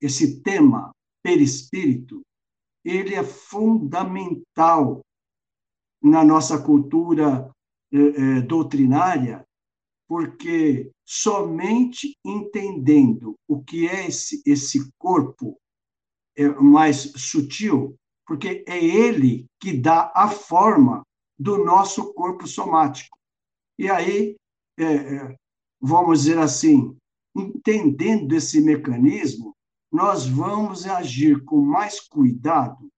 esse 0.00 0.42
tema, 0.42 0.92
perispírito, 1.22 2.22
ele 2.84 3.14
é 3.14 3.22
fundamental 3.22 5.00
na 6.02 6.24
nossa 6.24 6.60
cultura 6.60 7.50
eh, 7.92 7.98
eh, 7.98 8.40
doutrinária, 8.42 9.44
porque 10.08 10.90
somente 11.04 12.16
entendendo 12.24 13.36
o 13.46 13.62
que 13.62 13.86
é 13.86 14.08
esse, 14.08 14.42
esse 14.46 14.90
corpo 14.98 15.56
é, 16.36 16.48
mais 16.48 17.12
sutil, 17.16 17.96
porque 18.26 18.64
é 18.66 18.82
ele 18.82 19.46
que 19.60 19.72
dá 19.72 20.10
a 20.14 20.28
forma 20.28 21.04
do 21.38 21.64
nosso 21.64 22.12
corpo 22.14 22.46
somático. 22.46 23.18
E 23.78 23.88
aí, 23.88 24.36
vamos 25.80 26.22
dizer 26.22 26.38
assim, 26.38 26.96
entendendo 27.34 28.34
esse 28.34 28.60
mecanismo, 28.60 29.54
nós 29.90 30.26
vamos 30.26 30.86
agir 30.86 31.44
com 31.44 31.60
mais 31.60 32.00
cuidado, 32.00 32.90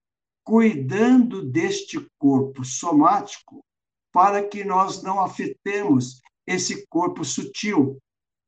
cuidando 0.45 1.43
deste 1.43 1.99
corpo 2.19 2.65
somático, 2.65 3.65
para 4.13 4.47
que 4.47 4.63
nós 4.63 5.03
não 5.03 5.21
afetemos 5.21 6.21
esse 6.47 6.87
corpo 6.89 7.25
sutil, 7.25 7.99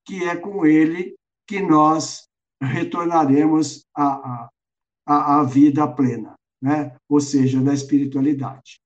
que 0.04 0.24
é 0.24 0.36
com 0.36 0.66
ele 0.66 1.16
que 1.46 1.60
nós 1.60 2.28
retornaremos 2.60 3.86
à, 3.96 4.48
à, 5.06 5.40
à 5.40 5.44
vida 5.44 5.86
plena, 5.88 6.34
né? 6.60 6.96
ou 7.08 7.20
seja, 7.20 7.62
da 7.62 7.72
espiritualidade. 7.72 8.80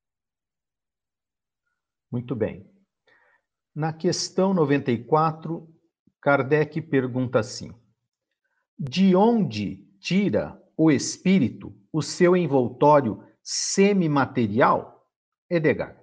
Muito 2.11 2.35
bem. 2.35 2.69
Na 3.75 3.93
questão 3.93 4.55
94, 4.55 5.69
Kardec 6.21 6.81
pergunta 6.83 7.39
assim: 7.39 7.73
De 8.79 9.17
onde 9.17 9.85
tira 9.99 10.61
o 10.77 10.91
espírito 10.91 11.75
o 11.93 12.01
seu 12.01 12.37
envoltório 12.37 13.23
semimaterial? 13.43 15.09
Edgar 15.51 15.99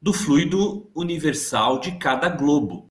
do 0.00 0.12
fluido 0.12 0.90
universal 0.94 1.80
de 1.80 1.92
cada 1.92 2.28
globo. 2.28 2.86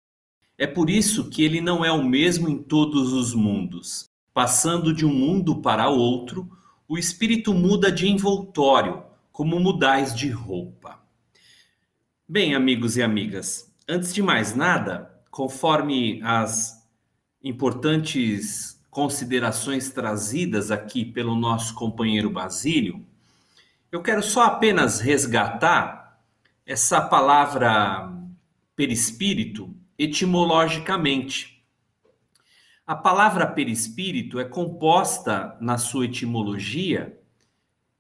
É 0.58 0.68
por 0.68 0.90
isso 0.90 1.30
que 1.30 1.44
ele 1.44 1.62
não 1.62 1.86
é 1.86 1.92
o 1.92 2.04
mesmo 2.04 2.50
em 2.50 2.58
todos 2.58 3.14
os 3.14 3.34
mundos. 3.34 4.10
Passando 4.34 4.94
de 4.94 5.06
um 5.06 5.14
mundo 5.14 5.62
para 5.62 5.90
outro, 5.90 6.50
o 6.88 6.98
espírito 6.98 7.54
muda 7.54 7.92
de 7.92 8.08
envoltório, 8.08 9.04
como 9.32 9.60
mudais 9.60 10.14
de 10.14 10.30
roupa. 10.30 11.00
Bem, 12.28 12.56
amigos 12.56 12.98
e 12.98 13.04
amigas, 13.04 13.74
antes 13.88 14.14
de 14.14 14.22
mais 14.22 14.54
nada, 14.54 15.10
conforme 15.32 16.22
as 16.24 16.77
importantes 17.44 18.82
considerações 18.90 19.92
trazidas 19.92 20.72
aqui 20.72 21.06
pelo 21.06 21.36
nosso 21.36 21.76
companheiro 21.76 22.30
Basílio, 22.30 23.06
eu 23.92 24.02
quero 24.02 24.24
só 24.24 24.44
apenas 24.46 25.00
resgatar 25.00 26.20
essa 26.66 27.00
palavra 27.00 28.12
perispírito 28.76 29.74
etimologicamente. 29.98 31.64
A 32.86 32.96
palavra 32.96 33.48
perispírito 33.48 34.40
é 34.40 34.46
composta 34.46 35.58
na 35.60 35.78
sua 35.78 36.06
etimologia 36.06 37.20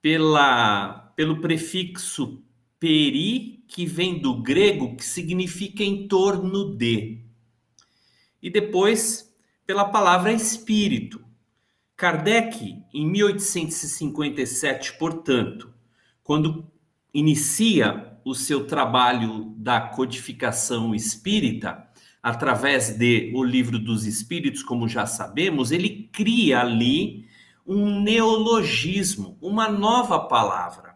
pela, 0.01 1.11
pelo 1.15 1.41
prefixo 1.41 2.43
peri, 2.79 3.63
que 3.67 3.85
vem 3.85 4.19
do 4.19 4.41
grego, 4.41 4.95
que 4.95 5.03
significa 5.03 5.83
em 5.83 6.07
torno 6.07 6.75
de. 6.75 7.19
E 8.41 8.49
depois 8.49 9.26
pela 9.67 9.83
palavra 9.83 10.31
espírito. 10.31 11.21
Kardec, 11.97 12.81
em 12.93 13.05
1857, 13.05 14.93
portanto, 14.93 15.73
quando 16.23 16.71
inicia 17.13 18.17
o 18.23 18.33
seu 18.33 18.65
trabalho 18.65 19.53
da 19.57 19.81
codificação 19.81 20.95
espírita, 20.95 21.85
através 22.23 22.97
de 22.97 23.31
O 23.35 23.43
Livro 23.43 23.77
dos 23.77 24.05
Espíritos, 24.05 24.63
como 24.63 24.87
já 24.87 25.05
sabemos, 25.05 25.71
ele 25.71 26.09
cria 26.13 26.61
ali 26.61 27.27
um 27.65 28.01
neologismo, 28.01 29.37
uma 29.41 29.67
nova 29.67 30.19
palavra. 30.19 30.95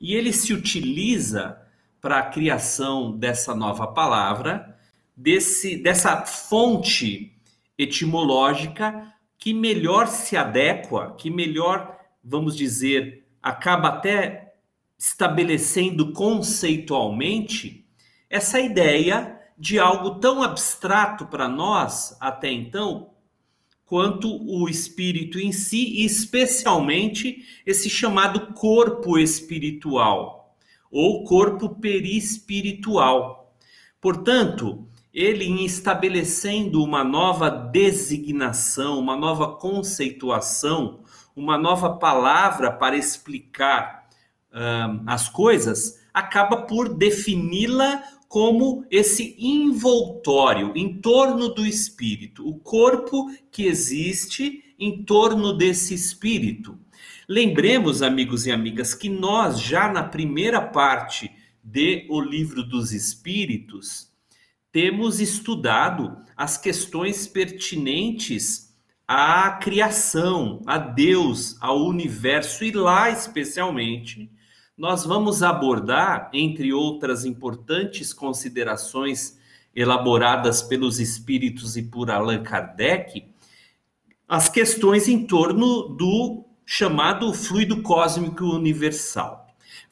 E 0.00 0.14
ele 0.14 0.32
se 0.32 0.54
utiliza 0.54 1.60
para 2.00 2.18
a 2.18 2.26
criação 2.26 3.16
dessa 3.16 3.54
nova 3.54 3.86
palavra, 3.86 4.78
desse, 5.16 5.76
dessa 5.76 6.24
fonte 6.24 7.35
etimológica 7.78 9.12
que 9.38 9.52
melhor 9.52 10.06
se 10.06 10.36
adequa, 10.36 11.14
que 11.16 11.30
melhor, 11.30 11.96
vamos 12.22 12.56
dizer, 12.56 13.26
acaba 13.42 13.88
até 13.88 14.54
estabelecendo 14.98 16.12
conceitualmente 16.12 17.86
essa 18.30 18.58
ideia 18.58 19.38
de 19.58 19.78
algo 19.78 20.18
tão 20.18 20.42
abstrato 20.42 21.26
para 21.26 21.48
nós 21.48 22.16
até 22.20 22.50
então, 22.50 23.10
quanto 23.84 24.28
o 24.28 24.68
espírito 24.68 25.38
em 25.38 25.52
si, 25.52 26.00
e 26.00 26.04
especialmente 26.04 27.44
esse 27.64 27.88
chamado 27.88 28.52
corpo 28.52 29.18
espiritual 29.18 30.56
ou 30.90 31.24
corpo 31.24 31.76
perispiritual. 31.76 33.54
Portanto, 34.00 34.85
ele 35.16 35.46
em 35.46 35.64
estabelecendo 35.64 36.84
uma 36.84 37.02
nova 37.02 37.48
designação, 37.48 38.98
uma 38.98 39.16
nova 39.16 39.56
conceituação, 39.56 41.00
uma 41.34 41.56
nova 41.56 41.96
palavra 41.96 42.70
para 42.70 42.98
explicar 42.98 44.06
as 45.06 45.26
coisas, 45.28 46.00
acaba 46.12 46.62
por 46.62 46.94
defini-la 46.94 48.02
como 48.28 48.84
esse 48.90 49.34
envoltório 49.38 50.72
em 50.74 51.00
torno 51.00 51.48
do 51.48 51.64
espírito, 51.64 52.46
o 52.46 52.58
corpo 52.58 53.30
que 53.50 53.64
existe 53.64 54.74
em 54.78 55.02
torno 55.02 55.54
desse 55.54 55.94
espírito. 55.94 56.78
Lembremos, 57.26 58.02
amigos 58.02 58.46
e 58.46 58.52
amigas, 58.52 58.94
que 58.94 59.08
nós 59.08 59.60
já 59.60 59.90
na 59.90 60.02
primeira 60.02 60.60
parte 60.60 61.30
de 61.62 62.06
O 62.10 62.20
Livro 62.20 62.62
dos 62.62 62.92
Espíritos, 62.92 64.14
temos 64.76 65.20
estudado 65.20 66.18
as 66.36 66.58
questões 66.58 67.26
pertinentes 67.26 68.76
à 69.08 69.52
criação, 69.52 70.60
a 70.66 70.76
Deus, 70.76 71.56
ao 71.62 71.86
universo 71.86 72.62
e 72.62 72.72
lá 72.72 73.08
especialmente 73.08 74.30
nós 74.76 75.02
vamos 75.06 75.42
abordar, 75.42 76.28
entre 76.34 76.74
outras 76.74 77.24
importantes 77.24 78.12
considerações 78.12 79.38
elaboradas 79.74 80.60
pelos 80.60 81.00
espíritos 81.00 81.78
e 81.78 81.82
por 81.82 82.10
Allan 82.10 82.42
Kardec, 82.42 83.24
as 84.28 84.50
questões 84.50 85.08
em 85.08 85.26
torno 85.26 85.88
do 85.88 86.44
chamado 86.66 87.32
fluido 87.32 87.80
cósmico 87.80 88.44
universal. 88.44 89.45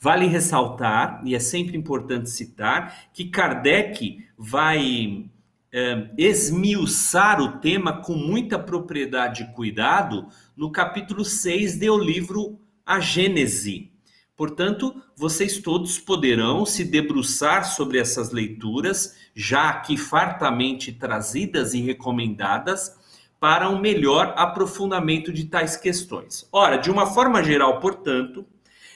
Vale 0.04 0.26
ressaltar, 0.26 1.22
e 1.24 1.34
é 1.34 1.38
sempre 1.38 1.78
importante 1.78 2.28
citar, 2.28 3.08
que 3.10 3.24
Kardec 3.24 4.22
vai 4.36 5.24
é, 5.72 6.10
esmiuçar 6.18 7.40
o 7.40 7.52
tema 7.58 8.02
com 8.02 8.12
muita 8.12 8.58
propriedade 8.58 9.44
e 9.44 9.54
cuidado 9.54 10.28
no 10.54 10.70
capítulo 10.70 11.24
6 11.24 11.78
do 11.78 11.96
livro 11.96 12.60
A 12.84 13.00
Gênese. 13.00 13.90
Portanto, 14.36 14.94
vocês 15.16 15.56
todos 15.56 15.98
poderão 15.98 16.66
se 16.66 16.84
debruçar 16.84 17.64
sobre 17.64 17.98
essas 17.98 18.30
leituras, 18.30 19.16
já 19.34 19.70
aqui 19.70 19.96
fartamente 19.96 20.92
trazidas 20.92 21.72
e 21.72 21.80
recomendadas, 21.80 22.94
para 23.40 23.70
um 23.70 23.80
melhor 23.80 24.34
aprofundamento 24.36 25.32
de 25.32 25.46
tais 25.46 25.78
questões. 25.78 26.46
Ora, 26.52 26.76
de 26.76 26.90
uma 26.90 27.06
forma 27.06 27.42
geral, 27.42 27.80
portanto, 27.80 28.44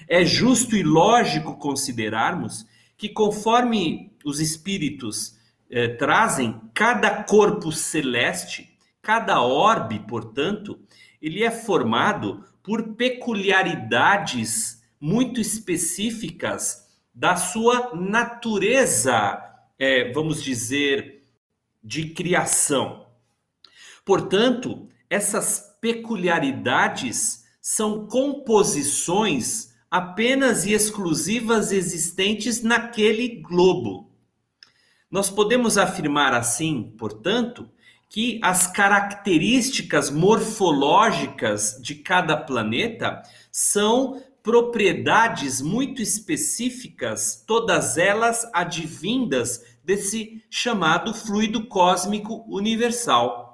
é 0.09 0.25
justo 0.25 0.75
e 0.75 0.83
lógico 0.83 1.57
considerarmos 1.59 2.67
que, 2.97 3.09
conforme 3.09 4.13
os 4.25 4.41
espíritos 4.41 5.37
eh, 5.71 5.89
trazem, 5.89 6.61
cada 6.73 7.23
corpo 7.25 7.71
celeste, 7.71 8.77
cada 9.03 9.43
orbe, 9.43 10.01
portanto, 10.01 10.81
ele 11.21 11.45
é 11.45 11.51
formado 11.51 12.45
por 12.63 12.95
peculiaridades 12.95 14.83
muito 15.01 15.41
específicas 15.41 16.89
da 17.15 17.37
sua 17.37 17.95
natureza, 17.95 19.43
eh, 19.79 20.11
vamos 20.13 20.43
dizer, 20.43 21.25
de 21.83 22.11
criação. 22.11 23.07
Portanto, 24.05 24.89
essas 25.11 25.77
peculiaridades 25.81 27.45
são 27.61 28.07
composições 28.07 29.68
apenas 29.91 30.67
e 30.67 30.73
exclusivas 30.73 31.73
existentes 31.73 32.63
naquele 32.63 33.41
globo. 33.41 34.11
Nós 35.11 35.31
podemos 35.31 35.79
afirmar 35.79 36.35
assim, 36.35 36.95
portanto, 36.99 37.69
que 38.11 38.39
as 38.43 38.67
características 38.67 40.11
morfológicas 40.11 41.79
de 41.83 41.95
cada 41.95 42.37
planeta 42.37 43.23
são 43.51 44.23
propriedades 44.43 45.61
muito 45.61 46.01
específicas, 46.01 47.43
todas 47.47 47.99
elas 47.99 48.49
advindas 48.53 49.63
desse 49.85 50.43
chamado 50.51 51.13
fluido 51.15 51.67
cósmico 51.67 52.45
universal. 52.49 53.48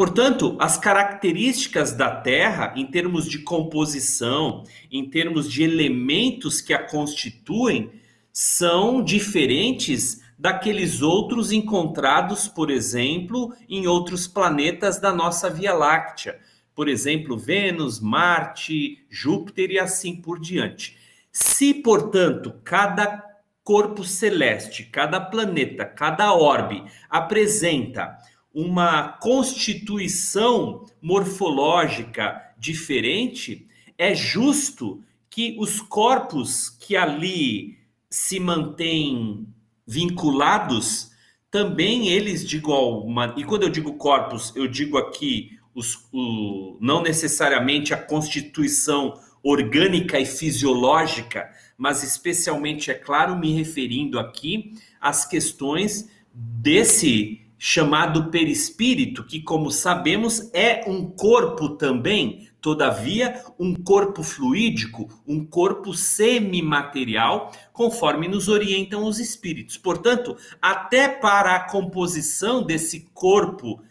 Portanto, 0.00 0.56
as 0.58 0.78
características 0.78 1.92
da 1.92 2.10
Terra, 2.10 2.72
em 2.74 2.86
termos 2.86 3.28
de 3.28 3.40
composição, 3.40 4.64
em 4.90 5.10
termos 5.10 5.52
de 5.52 5.62
elementos 5.62 6.62
que 6.62 6.72
a 6.72 6.82
constituem, 6.82 7.92
são 8.32 9.04
diferentes 9.04 10.22
daqueles 10.38 11.02
outros 11.02 11.52
encontrados, 11.52 12.48
por 12.48 12.70
exemplo, 12.70 13.54
em 13.68 13.86
outros 13.86 14.26
planetas 14.26 14.98
da 14.98 15.12
nossa 15.12 15.50
Via 15.50 15.74
Láctea. 15.74 16.40
Por 16.74 16.88
exemplo, 16.88 17.36
Vênus, 17.36 18.00
Marte, 18.00 19.04
Júpiter 19.10 19.70
e 19.70 19.78
assim 19.78 20.16
por 20.16 20.40
diante. 20.40 20.96
Se, 21.30 21.74
portanto, 21.74 22.54
cada 22.64 23.22
corpo 23.62 24.02
celeste, 24.02 24.84
cada 24.84 25.20
planeta, 25.20 25.84
cada 25.84 26.32
orbe 26.32 26.82
apresenta 27.10 28.16
uma 28.52 29.08
constituição 29.08 30.86
morfológica 31.00 32.52
diferente, 32.58 33.66
é 33.96 34.14
justo 34.14 35.02
que 35.28 35.56
os 35.58 35.80
corpos 35.80 36.68
que 36.68 36.96
ali 36.96 37.78
se 38.10 38.40
mantêm 38.40 39.46
vinculados, 39.86 41.10
também 41.50 42.08
eles 42.08 42.46
de 42.46 42.56
igual. 42.56 43.06
E 43.36 43.44
quando 43.44 43.62
eu 43.62 43.70
digo 43.70 43.94
corpos, 43.94 44.52
eu 44.56 44.66
digo 44.66 44.98
aqui 44.98 45.58
os, 45.74 46.08
o, 46.12 46.76
não 46.80 47.02
necessariamente 47.02 47.94
a 47.94 47.96
constituição 47.96 49.18
orgânica 49.42 50.18
e 50.18 50.26
fisiológica, 50.26 51.50
mas 51.78 52.02
especialmente, 52.02 52.90
é 52.90 52.94
claro, 52.94 53.38
me 53.38 53.52
referindo 53.52 54.18
aqui 54.18 54.74
às 55.00 55.24
questões 55.24 56.10
desse 56.32 57.40
chamado 57.62 58.30
perispírito, 58.30 59.22
que, 59.22 59.42
como 59.42 59.70
sabemos, 59.70 60.48
é 60.54 60.82
um 60.88 61.04
corpo 61.04 61.68
também, 61.68 62.48
todavia, 62.58 63.44
um 63.58 63.74
corpo 63.74 64.22
fluídico, 64.22 65.06
um 65.28 65.44
corpo 65.44 65.92
semimaterial, 65.92 67.52
conforme 67.70 68.28
nos 68.28 68.48
orientam 68.48 69.04
os 69.04 69.18
espíritos. 69.18 69.76
Portanto, 69.76 70.38
até 70.60 71.06
para 71.06 71.54
a 71.54 71.68
composição 71.68 72.62
desse 72.62 73.10
corpo 73.12 73.82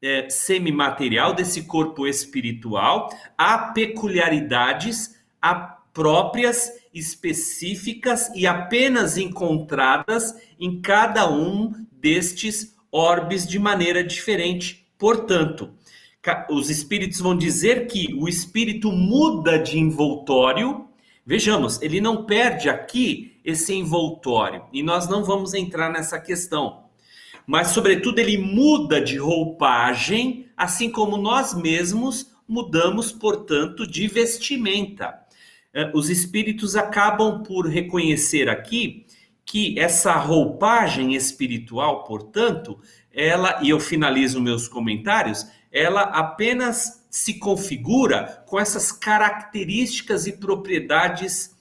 é, 0.00 0.30
semimaterial, 0.30 1.34
desse 1.34 1.64
corpo 1.64 2.06
espiritual, 2.06 3.10
há 3.36 3.58
peculiaridades 3.72 5.16
próprias, 5.92 6.70
específicas 6.94 8.30
e 8.36 8.46
apenas 8.46 9.18
encontradas 9.18 10.32
em 10.60 10.80
cada 10.80 11.28
um 11.28 11.72
destes 11.90 12.75
orbes 12.96 13.46
de 13.46 13.58
maneira 13.58 14.02
diferente. 14.02 14.86
Portanto, 14.98 15.70
os 16.50 16.70
espíritos 16.70 17.20
vão 17.20 17.36
dizer 17.36 17.86
que 17.86 18.14
o 18.14 18.26
espírito 18.26 18.90
muda 18.90 19.58
de 19.58 19.78
envoltório. 19.78 20.88
Vejamos, 21.24 21.80
ele 21.82 22.00
não 22.00 22.24
perde 22.24 22.68
aqui 22.68 23.38
esse 23.44 23.74
envoltório 23.74 24.64
e 24.72 24.82
nós 24.82 25.08
não 25.08 25.22
vamos 25.22 25.52
entrar 25.52 25.92
nessa 25.92 26.18
questão. 26.18 26.84
Mas, 27.46 27.68
sobretudo, 27.68 28.18
ele 28.18 28.38
muda 28.38 29.00
de 29.00 29.18
roupagem, 29.18 30.46
assim 30.56 30.90
como 30.90 31.16
nós 31.16 31.54
mesmos 31.54 32.32
mudamos, 32.48 33.12
portanto, 33.12 33.86
de 33.86 34.08
vestimenta. 34.08 35.14
É, 35.72 35.92
os 35.94 36.08
espíritos 36.08 36.74
acabam 36.74 37.42
por 37.42 37.68
reconhecer 37.68 38.48
aqui 38.48 39.05
que 39.46 39.78
essa 39.78 40.12
roupagem 40.16 41.14
espiritual, 41.14 42.02
portanto, 42.02 42.78
ela, 43.12 43.62
e 43.62 43.70
eu 43.70 43.78
finalizo 43.78 44.42
meus 44.42 44.66
comentários, 44.66 45.46
ela 45.70 46.02
apenas 46.02 47.06
se 47.08 47.38
configura 47.38 48.44
com 48.46 48.58
essas 48.58 48.90
características 48.90 50.26
e 50.26 50.32
propriedades 50.32 51.56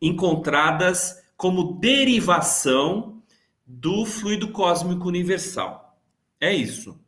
encontradas 0.00 1.22
como 1.36 1.78
derivação 1.78 3.22
do 3.64 4.04
fluido 4.04 4.50
cósmico 4.50 5.06
universal. 5.06 5.96
É 6.40 6.52
isso. 6.52 7.00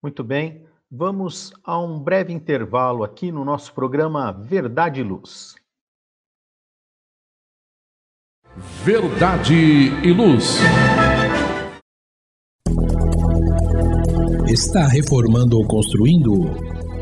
Muito 0.00 0.22
bem. 0.22 0.64
Vamos 0.90 1.52
a 1.62 1.78
um 1.78 2.00
breve 2.00 2.32
intervalo 2.32 3.04
aqui 3.04 3.30
no 3.30 3.44
nosso 3.44 3.74
programa 3.74 4.32
Verdade 4.32 5.00
e 5.00 5.04
Luz. 5.04 5.59
Verdade 8.84 9.54
e 10.02 10.10
Luz. 10.10 10.56
Está 14.48 14.88
reformando 14.88 15.58
ou 15.58 15.66
construindo? 15.66 16.50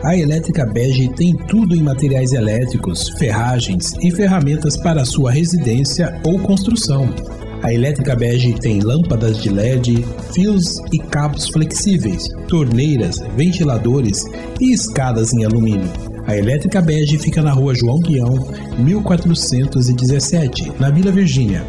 A 0.02 0.16
Elétrica 0.16 0.66
Bege 0.66 1.08
tem 1.14 1.36
tudo 1.46 1.76
em 1.76 1.82
materiais 1.82 2.32
elétricos, 2.32 3.10
ferragens 3.10 3.92
e 4.02 4.10
ferramentas 4.10 4.76
para 4.76 5.04
sua 5.04 5.30
residência 5.30 6.20
ou 6.26 6.40
construção. 6.40 7.14
A 7.62 7.72
Elétrica 7.72 8.16
Bege 8.16 8.54
tem 8.54 8.80
lâmpadas 8.80 9.40
de 9.40 9.48
LED, 9.48 10.04
fios 10.34 10.78
e 10.92 10.98
cabos 10.98 11.48
flexíveis, 11.48 12.24
torneiras, 12.48 13.20
ventiladores 13.36 14.24
e 14.60 14.72
escadas 14.72 15.32
em 15.32 15.44
alumínio. 15.44 16.07
A 16.28 16.36
Elétrica 16.36 16.80
Bege 16.80 17.18
fica 17.18 17.42
na 17.42 17.52
rua 17.52 17.74
João 17.74 17.98
Guião, 17.98 18.48
1417, 18.78 20.74
na 20.78 20.90
Vila 20.90 21.10
Virgínia 21.10 21.66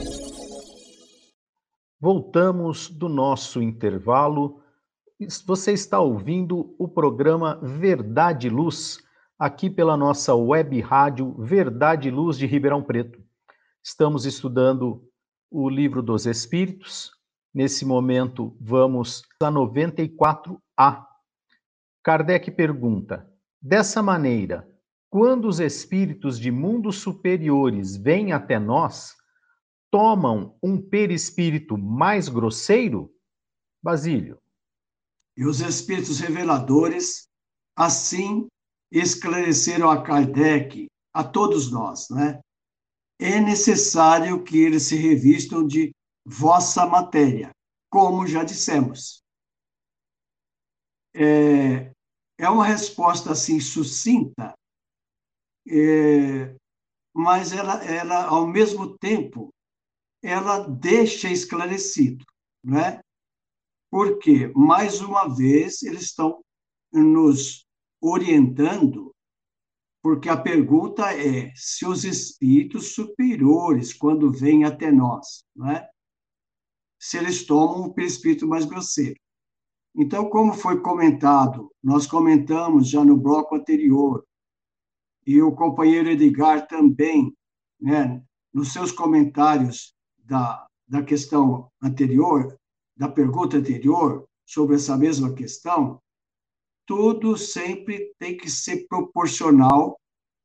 Voltamos 1.99 2.91
do 2.91 3.09
nosso 3.09 3.63
intervalo. 3.63 4.61
Você 5.47 5.73
está 5.73 5.99
ouvindo 5.99 6.75
o 6.79 6.87
programa 6.87 7.59
Verdade 7.63 8.49
e 8.49 8.51
Luz, 8.51 8.99
aqui 9.39 9.71
pela 9.71 9.97
nossa 9.97 10.35
web 10.35 10.79
rádio 10.83 11.33
Verdade 11.39 12.09
e 12.09 12.11
Luz 12.11 12.37
de 12.37 12.45
Ribeirão 12.45 12.83
Preto. 12.83 13.19
Estamos 13.83 14.27
estudando 14.27 15.09
o 15.51 15.71
Livro 15.71 16.03
dos 16.03 16.27
Espíritos. 16.27 17.13
Nesse 17.55 17.87
momento, 17.87 18.55
vamos 18.61 19.23
a 19.41 19.51
94A. 19.51 21.07
Kardec 22.05 22.51
pergunta: 22.51 23.27
dessa 23.61 24.03
maneira, 24.03 24.69
quando 25.09 25.49
os 25.49 25.61
espíritos 25.61 26.39
de 26.39 26.51
mundos 26.51 26.97
superiores 26.97 27.97
vêm 27.97 28.35
até 28.35 28.59
nós, 28.59 29.15
tomam 29.91 30.59
um 30.63 30.79
perispírito 30.79 31.79
mais 31.79 32.29
grosseiro? 32.29 33.11
Basílio. 33.83 34.39
E 35.37 35.45
os 35.45 35.61
espíritos 35.61 36.19
reveladores, 36.19 37.29
assim, 37.77 38.49
esclareceram 38.91 39.91
a 39.91 40.03
Kardec, 40.03 40.87
a 41.13 41.25
todos 41.25 41.71
nós, 41.71 42.09
né? 42.11 42.41
É 43.19 43.41
necessário 43.41 44.43
que 44.45 44.59
eles 44.59 44.85
se 44.85 44.97
revistam 44.97 45.67
de 45.67 45.93
vossa 46.25 46.87
matéria, 46.87 47.51
como 47.91 48.27
já 48.27 48.45
dissemos. 48.45 49.23
É, 51.15 51.91
é 52.39 52.49
uma 52.51 52.65
resposta 52.65 53.33
assim 53.33 53.59
sucinta, 53.59 54.55
é, 55.67 56.55
mas 57.15 57.53
ela, 57.53 57.83
ela, 57.85 58.27
ao 58.27 58.47
mesmo 58.47 58.97
tempo, 58.99 59.49
ela 60.23 60.69
deixa 60.69 61.31
esclarecido, 61.31 62.25
não 62.63 62.79
é? 62.79 63.01
Porque, 63.91 64.49
mais 64.55 65.01
uma 65.01 65.29
vez, 65.29 65.83
eles 65.83 66.03
estão 66.03 66.43
nos 66.93 67.67
orientando, 68.01 69.15
porque 70.03 70.29
a 70.29 70.37
pergunta 70.37 71.13
é 71.13 71.53
se 71.55 71.87
os 71.87 72.05
espíritos 72.05 72.95
superiores, 72.95 73.93
quando 73.93 74.33
vêm 74.33 74.65
até 74.65 74.91
nós, 74.91 75.45
não 75.55 75.71
é? 75.71 75.89
se 76.99 77.19
eles 77.19 77.45
tomam 77.47 77.93
um 77.97 78.01
espírito 78.01 78.47
mais 78.47 78.65
grosseiro. 78.65 79.19
Então, 79.95 80.29
como 80.29 80.53
foi 80.53 80.81
comentado, 80.81 81.73
nós 81.83 82.07
comentamos 82.07 82.89
já 82.89 83.05
no 83.05 83.17
bloco 83.17 83.55
anterior, 83.55 84.27
e 85.27 85.43
o 85.43 85.53
companheiro 85.53 86.11
Edgar 86.11 86.67
também, 86.67 87.37
né, 87.81 88.23
nos 88.53 88.73
seus 88.73 88.93
comentários 88.93 89.95
da, 90.19 90.67
da 90.87 91.03
questão 91.03 91.71
anterior, 91.83 92.57
da 92.97 93.09
pergunta 93.09 93.57
anterior, 93.57 94.27
sobre 94.45 94.77
essa 94.77 94.97
mesma 94.97 95.35
questão, 95.35 96.01
tudo 96.87 97.37
sempre 97.37 98.15
tem 98.19 98.37
que 98.37 98.49
ser 98.49 98.87
proporcional 98.87 99.99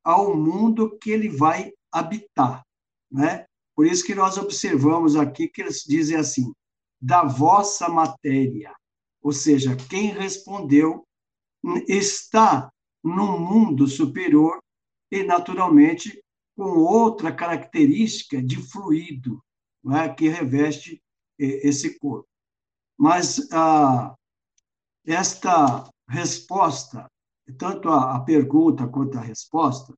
ao 0.04 0.36
mundo 0.36 0.98
que 0.98 1.10
ele 1.10 1.28
vai 1.28 1.72
habitar, 1.90 2.64
né? 3.10 3.46
Por 3.74 3.86
isso 3.86 4.04
que 4.04 4.14
nós 4.14 4.36
observamos 4.36 5.16
aqui 5.16 5.48
que 5.48 5.62
eles 5.62 5.84
dizem 5.86 6.16
assim, 6.16 6.52
da 7.00 7.24
vossa 7.24 7.88
matéria, 7.88 8.74
ou 9.22 9.32
seja, 9.32 9.76
quem 9.88 10.08
respondeu 10.08 11.06
está 11.88 12.70
num 13.02 13.38
mundo 13.38 13.86
superior 13.86 14.58
e, 15.10 15.22
naturalmente, 15.22 16.22
com 16.56 16.78
outra 16.78 17.32
característica 17.32 18.42
de 18.42 18.56
fluido, 18.56 19.42
é, 19.90 20.08
que 20.08 20.28
reveste 20.28 21.00
esse 21.38 21.98
corpo. 21.98 22.28
Mas 23.02 23.48
ah, 23.50 24.14
esta 25.04 25.90
resposta, 26.08 27.10
tanto 27.58 27.88
a, 27.88 28.14
a 28.14 28.20
pergunta 28.20 28.86
quanto 28.86 29.18
a 29.18 29.20
resposta, 29.20 29.92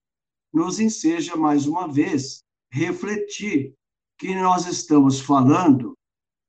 nos 0.51 0.81
enseja 0.81 1.37
mais 1.37 1.67
uma 1.67 1.87
vez 1.87 2.43
refletir 2.73 3.75
que 4.19 4.35
nós 4.35 4.67
estamos 4.67 5.21
falando 5.21 5.93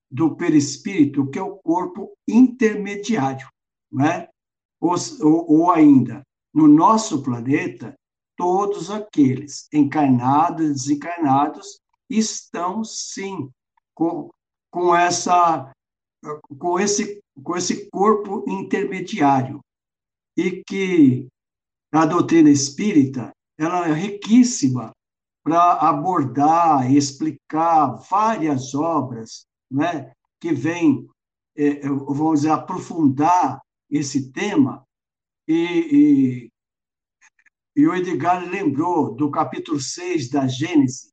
do 0.10 0.38
perispírito, 0.38 1.30
que 1.30 1.38
é 1.38 1.41
o 1.41 1.58
corpo 1.58 2.13
intermediário, 2.26 3.50
né? 3.91 4.30
ou, 4.80 4.96
ou, 5.22 5.72
ainda, 5.72 6.24
no 6.54 6.70
nosso 6.70 7.22
planeta, 7.22 7.94
todos 8.38 8.89
aqueles 8.89 9.68
encarnados 9.74 10.68
e 10.68 10.72
desencarnados 10.72 11.82
estão 12.10 12.82
sim 12.82 13.52
com, 13.94 14.30
com 14.72 14.96
essa 14.96 15.74
com 16.57 16.79
esse 16.79 17.21
com 17.43 17.55
esse 17.55 17.89
corpo 17.89 18.45
intermediário 18.47 19.59
e 20.38 20.63
que 20.63 21.27
a 21.91 22.05
doutrina 22.05 22.49
espírita 22.49 23.31
ela 23.57 23.88
é 23.88 23.93
riquíssima 23.93 24.91
para 25.43 25.73
abordar 25.73 26.91
e 26.91 26.97
explicar 26.97 27.95
várias 28.09 28.73
obras 28.73 29.45
né, 29.71 30.11
que 30.39 30.53
vêm, 30.53 31.07
é, 31.55 31.88
vamos 31.88 32.41
dizer, 32.41 32.51
aprofundar 32.51 33.61
esse 33.89 34.31
tema. 34.31 34.83
E, 35.47 35.53
e, 35.55 36.51
e, 37.75 37.88
o 37.88 37.93
Edgar 37.93 38.43
lembrou 38.49 39.13
do 39.13 39.29
capítulo 39.29 39.79
6 39.79 40.29
da 40.29 40.47
Gênese, 40.47 41.11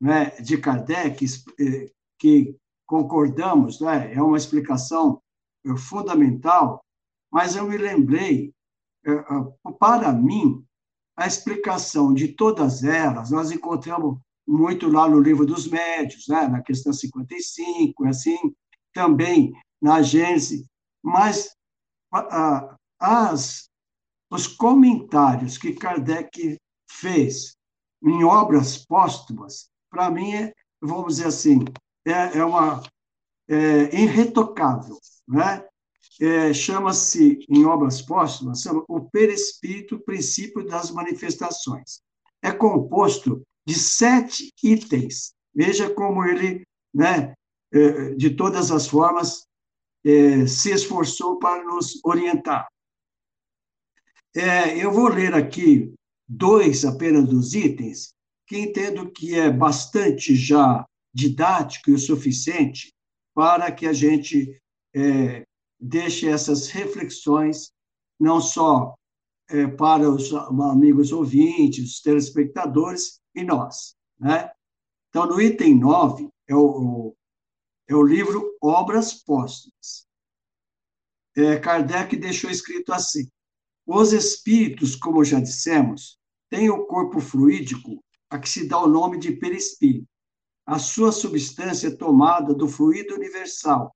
né, 0.00 0.30
de 0.40 0.58
Kardec, 0.58 1.24
é, 1.60 1.86
que 2.18 2.56
concordamos, 2.90 3.80
né, 3.80 4.12
é 4.12 4.20
uma 4.20 4.36
explicação 4.36 5.22
é, 5.64 5.76
fundamental, 5.76 6.84
mas 7.30 7.54
eu 7.54 7.64
me 7.64 7.78
lembrei, 7.78 8.52
é, 9.06 9.12
para 9.78 10.12
mim, 10.12 10.64
a 11.16 11.24
explicação 11.24 12.12
de 12.12 12.26
todas 12.26 12.82
elas, 12.82 13.30
nós 13.30 13.52
encontramos 13.52 14.18
muito 14.44 14.88
lá 14.88 15.08
no 15.08 15.20
livro 15.20 15.46
dos 15.46 15.68
médios, 15.68 16.26
né, 16.26 16.48
na 16.48 16.60
questão 16.60 16.92
55, 16.92 18.04
assim, 18.06 18.36
também 18.92 19.52
na 19.80 20.02
Gênese, 20.02 20.66
mas 21.00 21.54
as, 22.98 23.70
os 24.32 24.48
comentários 24.48 25.56
que 25.56 25.74
Kardec 25.74 26.58
fez 26.90 27.54
em 28.02 28.24
obras 28.24 28.84
póstumas, 28.84 29.70
para 29.88 30.10
mim, 30.10 30.32
é, 30.32 30.52
vamos 30.82 31.14
dizer 31.14 31.28
assim, 31.28 31.60
é, 32.10 32.38
é 32.38 32.44
uma 32.44 32.82
é, 33.48 33.94
irretocável, 33.94 34.98
né? 35.26 35.64
É, 36.20 36.52
chama-se, 36.52 37.38
em 37.48 37.64
obras 37.64 38.02
póstumas, 38.02 38.60
chama 38.60 38.84
o 38.86 39.08
perispírito, 39.08 39.98
princípio 40.00 40.66
das 40.66 40.90
manifestações. 40.90 42.02
É 42.42 42.52
composto 42.52 43.42
de 43.66 43.74
sete 43.74 44.52
itens. 44.62 45.32
Veja 45.54 45.88
como 45.88 46.22
ele, 46.24 46.62
né, 46.92 47.32
é, 47.72 48.14
de 48.14 48.30
todas 48.30 48.70
as 48.70 48.86
formas, 48.86 49.46
é, 50.04 50.46
se 50.46 50.70
esforçou 50.70 51.38
para 51.38 51.64
nos 51.64 51.98
orientar. 52.04 52.68
É, 54.34 54.76
eu 54.76 54.92
vou 54.92 55.08
ler 55.08 55.34
aqui 55.34 55.92
dois 56.28 56.84
apenas 56.84 57.26
dos 57.26 57.54
itens, 57.54 58.12
que 58.46 58.58
entendo 58.58 59.10
que 59.10 59.34
é 59.34 59.50
bastante 59.50 60.34
já 60.34 60.84
didático 61.12 61.90
e 61.90 61.94
o 61.94 61.98
suficiente 61.98 62.94
para 63.34 63.70
que 63.72 63.86
a 63.86 63.92
gente 63.92 64.60
é, 64.94 65.44
deixe 65.78 66.28
essas 66.28 66.68
reflexões, 66.68 67.72
não 68.18 68.40
só 68.40 68.94
é, 69.48 69.66
para 69.66 70.08
os 70.10 70.32
amigos 70.32 71.12
ouvintes, 71.12 71.94
os 71.94 72.00
telespectadores, 72.00 73.20
e 73.34 73.44
nós. 73.44 73.94
Né? 74.18 74.50
Então, 75.08 75.26
no 75.26 75.40
item 75.40 75.78
9, 75.78 76.28
é 76.48 76.54
o, 76.54 77.14
é 77.88 77.94
o 77.94 78.02
livro 78.02 78.56
Obras 78.60 79.14
Póstumas. 79.14 80.06
É, 81.36 81.58
Kardec 81.58 82.16
deixou 82.16 82.50
escrito 82.50 82.92
assim: 82.92 83.28
Os 83.86 84.12
espíritos, 84.12 84.96
como 84.96 85.24
já 85.24 85.40
dissemos, 85.40 86.18
têm 86.50 86.70
o 86.70 86.86
corpo 86.86 87.20
fluídico 87.20 88.02
a 88.28 88.38
que 88.38 88.48
se 88.48 88.68
dá 88.68 88.78
o 88.78 88.88
nome 88.88 89.18
de 89.18 89.32
perispírito. 89.32 90.08
A 90.66 90.78
sua 90.78 91.10
substância 91.10 91.88
é 91.88 91.96
tomada 91.96 92.54
do 92.54 92.68
fluido 92.68 93.14
universal, 93.14 93.94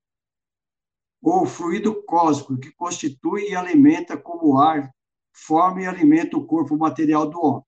ou 1.21 1.45
fluido 1.45 2.03
cósmico, 2.03 2.57
que 2.57 2.71
constitui 2.71 3.49
e 3.49 3.55
alimenta 3.55 4.17
como 4.17 4.59
ar, 4.59 4.91
forma 5.33 5.81
e 5.81 5.85
alimenta 5.85 6.37
o 6.37 6.45
corpo 6.45 6.77
material 6.77 7.29
do 7.29 7.39
homem. 7.39 7.63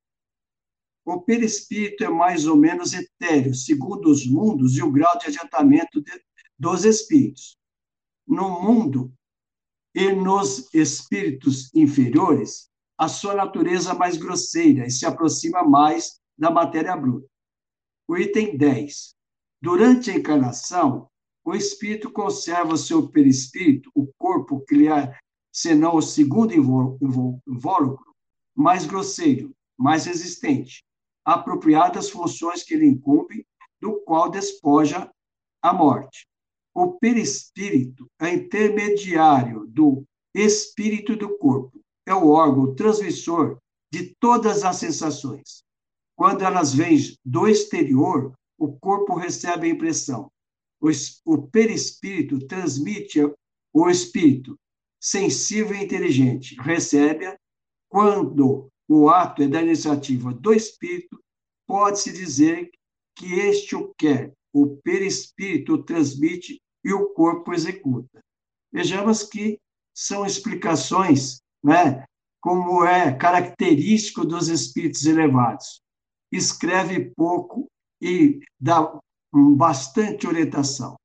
o 1.06 1.22
perispírito 1.22 2.04
é 2.04 2.10
mais 2.10 2.46
ou 2.46 2.58
menos 2.58 2.94
etéreo, 2.94 3.56
segundo 3.56 4.10
os 4.10 4.28
mundos 4.28 4.76
e 4.76 4.84
o 4.84 4.92
grau 4.92 5.18
de 5.18 5.28
adiantamento 5.28 6.02
de, 6.02 6.12
dos 6.60 6.84
espíritos. 6.84 7.58
No 8.28 8.62
mundo 8.62 9.14
e 9.96 10.12
nos 10.12 10.72
espíritos 10.74 11.74
inferiores, 11.74 12.70
a 12.98 13.08
sua 13.08 13.34
natureza 13.34 13.92
é 13.92 13.98
mais 13.98 14.18
grosseira 14.18 14.86
e 14.86 14.92
se 14.92 15.06
aproxima 15.06 15.64
mais 15.64 16.20
da 16.38 16.52
matéria 16.52 16.96
bruta. 16.96 17.28
O 18.08 18.16
item 18.18 18.58
10. 18.58 19.14
Durante 19.62 20.10
a 20.10 20.16
encarnação, 20.16 21.10
o 21.44 21.54
espírito 21.54 22.10
conserva 22.10 22.74
o 22.74 22.78
seu 22.78 23.10
perispírito, 23.10 23.92
o 23.94 24.08
corpo 24.18 24.62
que 24.62 24.76
lhe 24.76 24.88
é, 24.88 25.18
senão 25.52 25.96
o 25.96 26.02
segundo 26.02 26.54
invólucro, 26.54 28.16
mais 28.56 28.86
grosseiro, 28.86 29.54
mais 29.78 30.06
resistente, 30.06 30.86
apropriado 31.26 32.00
às 32.00 32.10
funções 32.10 32.64
que 32.64 32.78
lhe 32.78 32.86
incumbem, 32.86 33.46
do 33.82 34.02
qual 34.02 34.30
despoja 34.30 35.12
a 35.62 35.74
morte. 35.74 36.26
O 36.74 36.94
perispírito 36.94 38.08
é 38.20 38.34
intermediário 38.34 39.66
do 39.68 40.06
espírito 40.34 41.16
do 41.16 41.38
corpo, 41.38 41.82
é 42.06 42.14
o 42.14 42.30
órgão 42.30 42.74
transmissor 42.74 43.58
de 43.92 44.16
todas 44.20 44.64
as 44.64 44.78
sensações. 44.78 45.67
Quando 46.18 46.44
elas 46.44 46.74
vêm 46.74 46.98
do 47.24 47.48
exterior, 47.48 48.34
o 48.58 48.74
corpo 48.74 49.16
recebe 49.16 49.68
a 49.68 49.70
impressão. 49.70 50.32
O, 51.26 51.48
perispírito 51.48 52.48
transmite 52.48 53.20
o 53.72 53.90
espírito, 53.90 54.58
sensível 55.00 55.76
e 55.76 55.84
inteligente, 55.84 56.56
recebe-a 56.60 57.38
quando 57.88 58.68
o 58.88 59.10
ato 59.10 59.44
é 59.44 59.48
da 59.48 59.62
iniciativa 59.62 60.34
do 60.34 60.54
espírito, 60.54 61.22
pode-se 61.68 62.12
dizer 62.12 62.72
que 63.16 63.34
este 63.36 63.76
o 63.76 63.94
quer, 63.96 64.34
o 64.52 64.78
perispírito 64.78 65.84
transmite 65.84 66.60
e 66.84 66.94
o 66.94 67.10
corpo 67.14 67.54
executa. 67.54 68.24
Vejamos 68.72 69.24
que 69.24 69.60
são 69.94 70.26
explicações, 70.26 71.42
né, 71.64 72.06
como 72.42 72.84
é 72.84 73.16
característico 73.16 74.26
dos 74.26 74.48
espíritos 74.48 75.06
elevados. 75.06 75.82
Escreve 76.32 77.12
pouco 77.16 77.68
e 78.02 78.40
dá 78.60 79.00
bastante 79.56 80.28
orientação. 80.28 80.96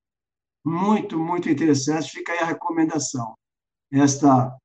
Muito, 0.64 1.18
muito 1.18 1.48
interessante. 1.48 2.10
Fica 2.10 2.32
aí 2.32 2.38
a 2.38 2.46
recomendação. 2.46 3.34
Esta, 3.92 4.56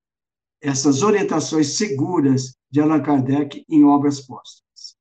essas 0.61 1.01
orientações 1.01 1.77
seguras 1.77 2.55
de 2.69 2.81
Allan 2.81 3.01
Kardec 3.01 3.63
em 3.69 3.83
obras 3.83 4.21
póstumas. 4.21 4.95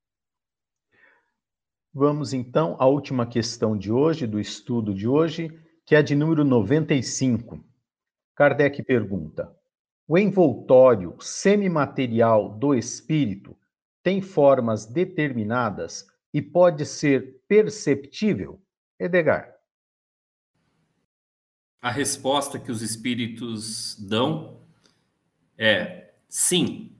Vamos 1.92 2.32
então 2.32 2.76
à 2.78 2.86
última 2.86 3.26
questão 3.26 3.76
de 3.76 3.90
hoje, 3.90 4.26
do 4.26 4.38
estudo 4.38 4.92
de 4.92 5.08
hoje, 5.08 5.48
que 5.84 5.94
é 5.94 6.02
de 6.02 6.14
número 6.14 6.44
95. 6.44 7.58
Kardec 8.34 8.82
pergunta: 8.82 9.54
O 10.06 10.18
envoltório 10.18 11.16
semimaterial 11.20 12.50
do 12.58 12.74
espírito 12.74 13.56
tem 14.06 14.20
formas 14.20 14.86
determinadas 14.86 16.06
e 16.32 16.40
pode 16.40 16.86
ser 16.86 17.42
perceptível? 17.48 18.62
Edgar. 19.00 19.52
A 21.82 21.90
resposta 21.90 22.56
que 22.56 22.70
os 22.70 22.82
espíritos 22.82 23.96
dão 23.98 24.60
é 25.58 26.12
sim, 26.28 26.92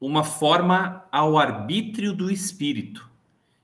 uma 0.00 0.24
forma 0.24 1.06
ao 1.12 1.36
arbítrio 1.36 2.14
do 2.14 2.30
espírito. 2.30 3.06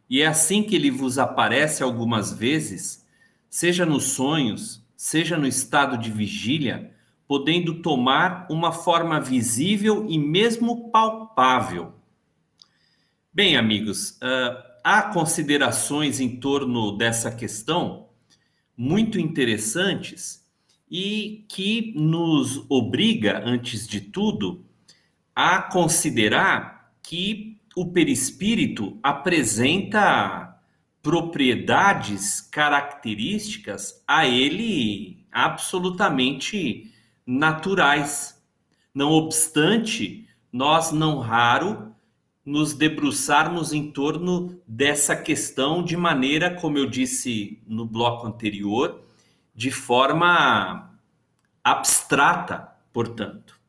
E 0.07 0.20
é 0.20 0.26
assim 0.26 0.62
que 0.62 0.76
ele 0.76 0.90
vos 0.90 1.18
aparece 1.18 1.83
algumas 1.83 2.31
vezes, 2.31 3.09
seja 3.48 3.87
nos 3.87 4.05
sonhos, 4.05 4.87
seja 4.94 5.38
no 5.38 5.46
estado 5.46 5.96
de 5.96 6.11
vigília, 6.11 6.94
podendo 7.26 7.81
tomar 7.81 8.46
uma 8.50 8.70
forma 8.70 9.18
visível 9.18 10.05
e 10.11 10.18
mesmo 10.18 10.90
palpável. 10.90 12.01
Bem, 13.35 13.57
amigos, 13.57 14.11
uh, 14.23 14.62
há 14.85 15.05
considerações 15.05 16.21
em 16.21 16.37
torno 16.37 16.99
dessa 16.99 17.31
questão 17.31 18.11
muito 18.77 19.18
interessantes 19.18 20.47
e 20.90 21.47
que 21.49 21.95
nos 21.97 22.62
obriga, 22.68 23.40
antes 23.42 23.88
de 23.88 24.03
tudo, 24.03 24.66
a 25.35 25.62
considerar 25.62 26.92
que 27.03 27.59
o 27.75 27.90
perispírito 27.90 28.99
apresenta 29.03 30.61
propriedades, 31.01 32.42
características 32.42 34.05
a 34.07 34.27
ele 34.27 35.27
absolutamente 35.33 36.92
naturais. 37.27 38.38
Não 38.95 39.11
obstante, 39.11 40.29
nós 40.53 40.92
não 40.92 41.18
raro 41.18 41.91
nos 42.44 42.74
debruçarmos 42.74 43.72
em 43.72 43.90
torno 43.90 44.61
dessa 44.66 45.14
questão 45.14 45.83
de 45.83 45.96
maneira, 45.96 46.55
como 46.55 46.76
eu 46.76 46.87
disse 46.87 47.62
no 47.66 47.87
bloco 47.87 48.26
anterior, 48.26 49.00
de 49.55 49.70
forma 49.70 50.90
abstrata, 51.62 52.68
portanto. 52.92 53.61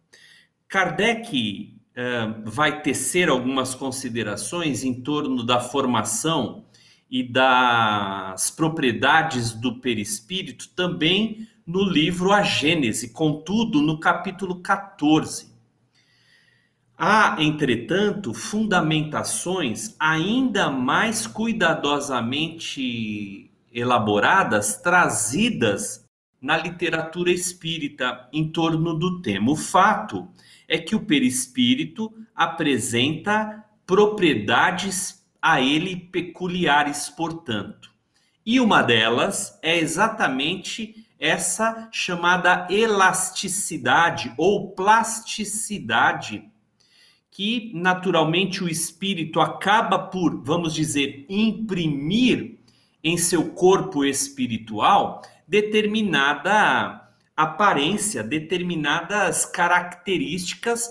Kardec 0.67 1.77
uh, 1.91 2.49
vai 2.49 2.81
tecer 2.81 3.29
algumas 3.29 3.75
considerações 3.75 4.83
em 4.83 5.01
torno 5.01 5.43
da 5.43 5.59
formação 5.59 6.65
e 7.12 7.21
das 7.21 8.49
propriedades 8.49 9.53
do 9.53 9.79
perispírito 9.79 10.69
também 10.69 11.47
no 11.63 11.83
livro 11.83 12.31
A 12.31 12.41
Gênese, 12.41 13.09
contudo, 13.09 13.81
no 13.81 13.99
capítulo 13.99 14.62
14 14.62 15.52
Há, 16.97 17.36
entretanto, 17.39 18.34
fundamentações 18.34 19.95
ainda 19.99 20.69
mais 20.69 21.25
cuidadosamente 21.25 23.49
elaboradas, 23.73 24.77
trazidas 24.77 26.06
na 26.39 26.56
literatura 26.56 27.32
espírita 27.32 28.29
em 28.32 28.47
torno 28.47 28.93
do 28.93 29.21
tema. 29.21 29.51
O 29.51 29.56
fato 29.56 30.27
é 30.67 30.77
que 30.77 30.95
o 30.95 31.06
perispírito 31.06 32.13
apresenta 32.36 33.65
propriedades 33.88 35.25
a 35.41 35.60
ele 35.60 35.95
peculiares, 35.95 37.10
portanto. 37.10 37.91
E 38.45 38.60
uma 38.60 38.84
delas 38.84 39.58
é 39.63 39.77
exatamente 39.77 41.08
essa 41.19 41.89
chamada 41.91 42.67
elasticidade 42.69 44.32
ou 44.38 44.71
plasticidade 44.71 46.52
que 47.33 47.71
naturalmente 47.73 48.63
o 48.63 48.69
espírito 48.69 49.41
acaba 49.41 49.97
por, 49.97 50.43
vamos 50.43 50.71
dizer, 50.71 51.25
imprimir 51.27 52.59
em 53.03 53.17
seu 53.17 53.49
corpo 53.53 54.05
espiritual 54.05 55.23
determinada 55.47 57.09
aparência, 57.35 58.21
determinadas 58.21 59.47
características, 59.47 60.87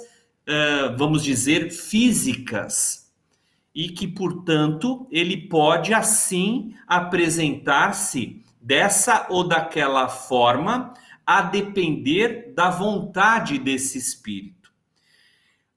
vamos 0.98 1.22
dizer, 1.22 1.70
físicas, 1.70 3.08
e 3.72 3.88
que, 3.88 4.08
portanto, 4.08 5.06
ele 5.12 5.48
pode 5.48 5.94
assim 5.94 6.74
apresentar-se 6.88 8.42
dessa 8.60 9.28
ou 9.30 9.46
daquela 9.46 10.08
forma, 10.08 10.92
a 11.24 11.40
depender 11.40 12.52
da 12.52 12.68
vontade 12.68 13.60
desse 13.60 13.96
espírito. 13.96 14.61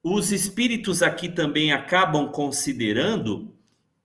Os 0.07 0.31
espíritos 0.31 1.01
aqui 1.01 1.27
também 1.27 1.71
acabam 1.71 2.27
considerando 2.27 3.51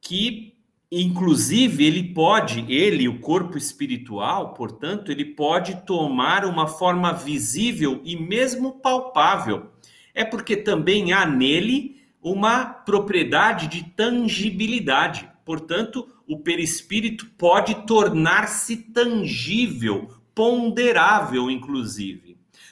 que, 0.01 0.55
inclusive, 0.91 1.85
ele 1.85 2.15
pode, 2.15 2.65
ele, 2.73 3.07
o 3.07 3.21
corpo 3.21 3.59
espiritual, 3.59 4.55
portanto, 4.55 5.13
ele 5.13 5.27
pode 5.27 5.85
tomar 5.85 6.47
uma 6.47 6.67
forma 6.67 7.13
visível 7.13 8.01
e 8.03 8.17
mesmo 8.17 8.81
palpável. 8.81 9.67
É 10.15 10.25
porque 10.25 10.57
também 10.57 11.13
há 11.13 11.27
nele 11.27 12.01
uma 12.23 12.65
propriedade 12.65 13.67
de 13.69 13.85
tangibilidade. 13.91 15.29
Portanto, 15.45 16.09
o 16.27 16.39
perispírito 16.39 17.27
pode 17.37 17.87
tornar-se 17.87 18.75
tangível, 18.75 20.09
ponderável, 20.35 21.51
inclusive 21.51 22.30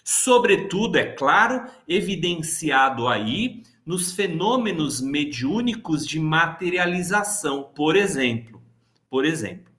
sobretudo, 0.09 0.97
é 0.97 1.05
claro, 1.05 1.67
evidenciado 1.87 3.07
aí 3.09 3.63
nos 3.85 4.13
fenômenos 4.13 5.03
mediúnicos 5.03 6.07
de 6.07 6.19
materialização, 6.19 7.71
por 7.75 7.95
exemplo. 7.95 8.63
Por 9.11 9.27
exemplo. 9.27 9.71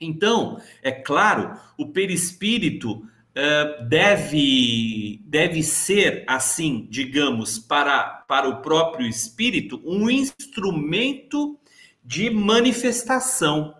Então, 0.00 0.58
é 0.82 0.90
claro, 0.90 1.54
o 1.76 1.88
perispírito 1.88 2.92
uh, 2.92 3.86
deve, 3.86 5.20
deve 5.26 5.62
ser, 5.62 6.24
assim, 6.26 6.86
digamos, 6.88 7.58
para, 7.58 8.24
para 8.26 8.48
o 8.48 8.62
próprio 8.62 9.06
espírito, 9.06 9.82
um 9.84 10.08
instrumento 10.08 11.58
de 12.02 12.30
manifestação. 12.30 13.74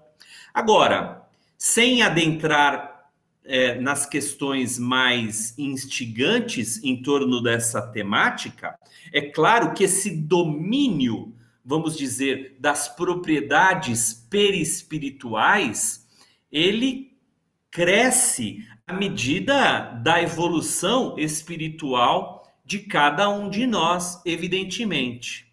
Agora, 0.53 1.23
sem 1.57 2.03
adentrar 2.03 2.88
é, 3.49 3.81
nas 3.81 4.05
questões 4.05 4.79
mais 4.79 5.59
instigantes 5.59 6.85
em 6.85 7.01
torno 7.03 7.43
dessa 7.43 7.81
temática, 7.81 8.79
é 9.11 9.23
claro 9.23 9.73
que 9.73 9.85
esse 9.85 10.15
domínio, 10.15 11.35
vamos 11.65 11.97
dizer, 11.97 12.57
das 12.61 12.95
propriedades 12.95 14.13
perispirituais, 14.29 16.07
ele 16.53 17.17
cresce 17.71 18.67
à 18.87 18.93
medida 18.93 19.81
da 20.03 20.23
evolução 20.23 21.19
espiritual 21.19 22.47
de 22.67 22.81
cada 22.81 23.31
um 23.31 23.49
de 23.49 23.67
nós, 23.67 24.21
evidentemente. 24.27 25.51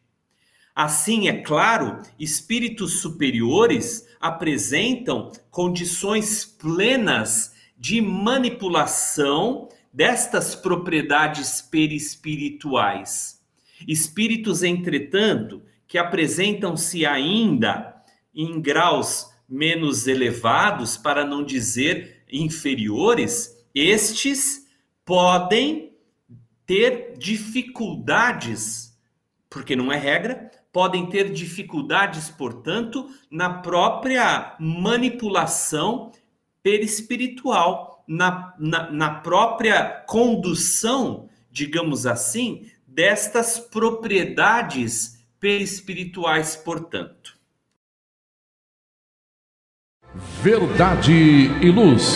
Assim, 0.76 1.30
é 1.30 1.42
claro, 1.42 2.02
espíritos 2.20 3.00
superiores 3.00 4.06
apresentam 4.20 5.32
condições 5.50 6.44
plenas 6.44 7.55
de 7.78 8.02
manipulação 8.02 9.70
destas 9.92 10.56
propriedades 10.56 11.62
perispirituais. 11.62 13.42
Espíritos, 13.88 14.64
entretanto, 14.64 15.64
que 15.88 15.98
apresentam-se 15.98 17.06
ainda 17.06 17.96
em 18.34 18.60
graus 18.60 19.30
menos 19.48 20.08
elevados, 20.08 20.98
para 20.98 21.24
não 21.24 21.44
dizer 21.44 22.24
inferiores, 22.32 23.56
estes 23.74 24.68
podem 25.06 25.94
ter 26.66 27.14
dificuldades, 27.18 28.98
porque 29.50 29.76
não 29.76 29.92
é 29.92 29.98
regra, 29.98 30.50
podem 30.74 31.06
ter 31.06 31.32
dificuldades, 31.32 32.30
portanto, 32.30 33.10
na 33.30 33.50
própria 33.50 34.58
manipulação 34.60 36.12
perispiritual, 36.66 38.04
na, 38.08 38.56
na, 38.58 38.92
na 38.92 39.10
própria 39.20 40.04
condução, 40.08 41.30
digamos 41.52 42.08
assim, 42.08 42.72
destas 42.88 43.60
propriedades 43.60 45.24
perispirituais, 45.40 46.56
portanto. 46.56 47.38
Verdade 50.42 51.14
e 51.14 51.70
luz. 51.70 52.16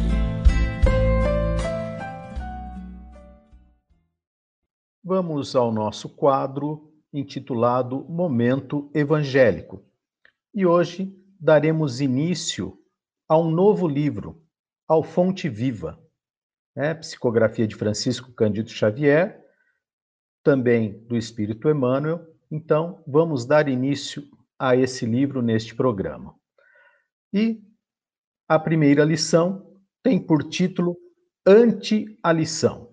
Vamos 5.03 5.55
ao 5.55 5.71
nosso 5.71 6.07
quadro 6.07 6.93
intitulado 7.11 8.05
Momento 8.07 8.91
Evangélico. 8.93 9.83
E 10.53 10.63
hoje 10.63 11.11
daremos 11.39 11.99
início 11.99 12.77
a 13.27 13.35
um 13.35 13.49
novo 13.49 13.87
livro, 13.87 14.45
ao 14.87 15.01
Fonte 15.01 15.49
Viva, 15.49 15.99
né? 16.75 16.93
psicografia 16.93 17.67
de 17.67 17.75
Francisco 17.75 18.31
Cândido 18.31 18.69
Xavier, 18.69 19.43
também 20.43 21.03
do 21.07 21.17
Espírito 21.17 21.67
Emmanuel. 21.67 22.23
Então, 22.51 23.03
vamos 23.07 23.43
dar 23.43 23.67
início 23.67 24.23
a 24.59 24.75
esse 24.75 25.07
livro 25.07 25.41
neste 25.41 25.73
programa. 25.73 26.35
E 27.33 27.59
a 28.47 28.59
primeira 28.59 29.03
lição 29.03 29.67
tem 30.03 30.19
por 30.23 30.43
título 30.43 30.95
Ante 31.43 32.19
a 32.21 32.31
lição. 32.31 32.90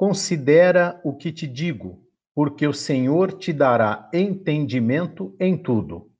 Considera 0.00 0.98
o 1.04 1.14
que 1.14 1.30
te 1.30 1.46
digo, 1.46 2.02
porque 2.34 2.66
o 2.66 2.72
Senhor 2.72 3.34
te 3.34 3.52
dará 3.52 4.08
entendimento 4.14 5.36
em 5.38 5.62
tudo. 5.62 6.10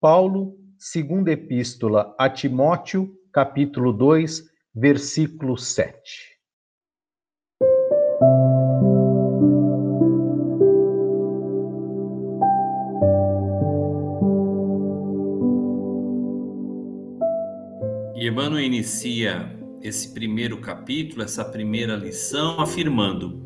Paulo, 0.00 0.56
segunda 0.78 1.32
epístola 1.32 2.14
a 2.16 2.30
Timóteo, 2.30 3.12
capítulo 3.32 3.92
2, 3.92 4.48
versículo 4.72 5.56
7. 5.56 6.38
E 18.14 18.28
Emmanuel 18.28 18.62
inicia 18.62 19.55
esse 19.86 20.08
primeiro 20.08 20.60
capítulo, 20.60 21.22
essa 21.22 21.44
primeira 21.44 21.94
lição, 21.96 22.60
afirmando: 22.60 23.40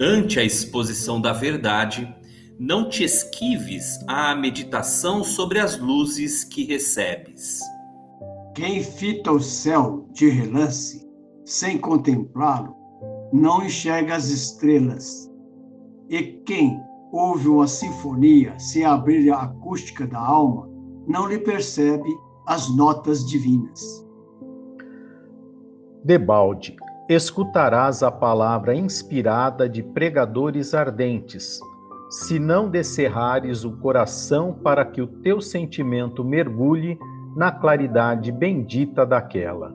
ante 0.00 0.40
a 0.40 0.44
exposição 0.44 1.20
da 1.20 1.32
verdade, 1.32 2.12
não 2.58 2.88
te 2.88 3.04
esquives 3.04 3.98
à 4.08 4.34
meditação 4.34 5.22
sobre 5.22 5.58
as 5.58 5.78
luzes 5.78 6.42
que 6.44 6.64
recebes. 6.64 7.60
Quem 8.54 8.82
fita 8.82 9.30
o 9.30 9.40
céu 9.40 10.08
de 10.12 10.28
relance, 10.28 11.06
sem 11.44 11.78
contemplá-lo, 11.78 12.74
não 13.32 13.64
enxerga 13.64 14.16
as 14.16 14.30
estrelas. 14.30 15.30
E 16.08 16.22
quem 16.46 16.80
ouve 17.12 17.48
uma 17.48 17.66
sinfonia 17.66 18.58
sem 18.58 18.84
abrir 18.84 19.30
a 19.30 19.42
acústica 19.42 20.06
da 20.06 20.18
alma, 20.18 20.68
não 21.06 21.28
lhe 21.28 21.38
percebe 21.38 22.08
as 22.46 22.74
notas 22.74 23.26
divinas. 23.26 24.05
Debalde, 26.06 26.76
escutarás 27.08 28.00
a 28.00 28.12
palavra 28.12 28.72
inspirada 28.72 29.68
de 29.68 29.82
pregadores 29.82 30.72
ardentes, 30.72 31.58
se 32.08 32.38
não 32.38 32.70
descerrares 32.70 33.64
o 33.64 33.72
coração 33.78 34.52
para 34.52 34.84
que 34.84 35.02
o 35.02 35.08
teu 35.08 35.40
sentimento 35.40 36.22
mergulhe 36.22 36.96
na 37.36 37.50
claridade 37.50 38.30
bendita 38.30 39.04
daquela. 39.04 39.74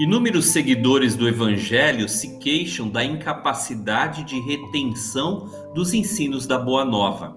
Inúmeros 0.00 0.46
seguidores 0.46 1.14
do 1.14 1.28
Evangelho 1.28 2.08
se 2.08 2.38
queixam 2.38 2.88
da 2.88 3.04
incapacidade 3.04 4.24
de 4.24 4.40
retenção 4.40 5.50
dos 5.74 5.92
ensinos 5.92 6.46
da 6.46 6.58
Boa 6.58 6.82
Nova, 6.82 7.36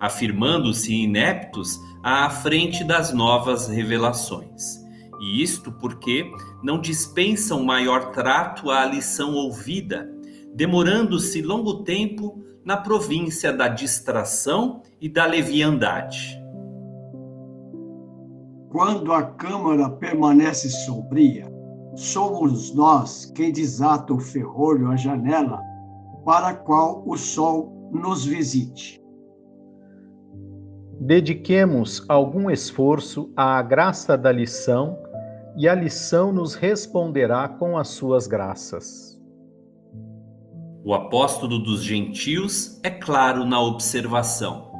afirmando-se 0.00 0.92
ineptos 0.92 1.78
à 2.02 2.28
frente 2.28 2.82
das 2.82 3.12
novas 3.12 3.68
revelações. 3.68 4.87
E 5.20 5.42
isto 5.42 5.72
porque 5.72 6.30
não 6.62 6.80
dispensam 6.80 7.64
maior 7.64 8.12
trato 8.12 8.70
à 8.70 8.84
lição 8.84 9.34
ouvida, 9.34 10.08
demorando-se 10.54 11.42
longo 11.42 11.82
tempo 11.82 12.42
na 12.64 12.76
província 12.76 13.52
da 13.52 13.68
distração 13.68 14.82
e 15.00 15.08
da 15.08 15.24
leviandade. 15.26 16.38
Quando 18.70 19.12
a 19.12 19.22
câmara 19.22 19.88
permanece 19.88 20.68
sombria, 20.68 21.50
somos 21.96 22.74
nós 22.74 23.24
quem 23.34 23.50
desata 23.50 24.12
o 24.12 24.20
ferrolho, 24.20 24.90
a 24.90 24.96
janela, 24.96 25.60
para 26.24 26.48
a 26.48 26.54
qual 26.54 27.02
o 27.06 27.16
sol 27.16 27.90
nos 27.90 28.26
visite. 28.26 29.02
Dediquemos 31.00 32.04
algum 32.08 32.50
esforço 32.50 33.32
à 33.36 33.62
graça 33.62 34.18
da 34.18 34.30
lição 34.30 34.98
e 35.58 35.68
a 35.68 35.74
lição 35.74 36.32
nos 36.32 36.54
responderá 36.54 37.48
com 37.48 37.76
as 37.76 37.88
suas 37.88 38.28
graças. 38.28 39.20
O 40.84 40.94
apóstolo 40.94 41.58
dos 41.58 41.82
gentios 41.82 42.80
é 42.84 42.90
claro 42.90 43.44
na 43.44 43.60
observação. 43.60 44.70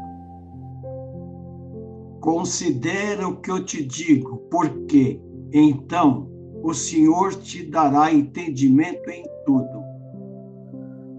Considera 2.20 3.26
o 3.26 3.40
que 3.40 3.50
eu 3.50 3.64
te 3.64 3.84
digo, 3.84 4.38
porque 4.48 5.20
então 5.52 6.30
o 6.62 6.72
Senhor 6.72 7.34
te 7.34 7.68
dará 7.68 8.12
entendimento 8.12 9.10
em 9.10 9.24
tudo. 9.44 9.82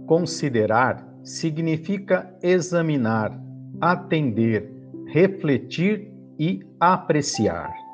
Considerar 0.07 1.05
significa 1.22 2.34
examinar, 2.41 3.38
atender, 3.82 4.72
refletir 5.07 6.14
e 6.39 6.62
apreciar. 6.80 7.89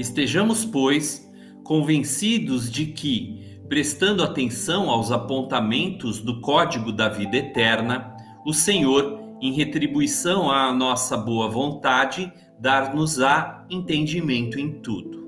Estejamos, 0.00 0.64
pois, 0.64 1.30
convencidos 1.62 2.70
de 2.70 2.86
que, 2.86 3.60
prestando 3.68 4.22
atenção 4.22 4.88
aos 4.88 5.12
apontamentos 5.12 6.20
do 6.20 6.40
código 6.40 6.90
da 6.90 7.10
vida 7.10 7.36
eterna, 7.36 8.16
o 8.46 8.54
Senhor, 8.54 9.20
em 9.42 9.52
retribuição 9.52 10.50
à 10.50 10.72
nossa 10.72 11.18
boa 11.18 11.50
vontade, 11.50 12.32
dar-nos-á 12.58 13.66
entendimento 13.68 14.58
em 14.58 14.80
tudo. 14.80 15.20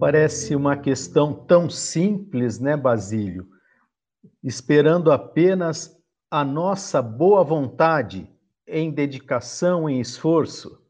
Parece 0.00 0.56
uma 0.56 0.78
questão 0.78 1.34
tão 1.34 1.68
simples, 1.68 2.58
né, 2.58 2.74
Basílio? 2.74 3.46
Esperando 4.42 5.12
apenas 5.12 5.94
a 6.30 6.42
nossa 6.42 7.02
boa 7.02 7.44
vontade 7.44 8.26
em 8.66 8.90
dedicação, 8.90 9.90
em 9.90 10.00
esforço. 10.00 10.85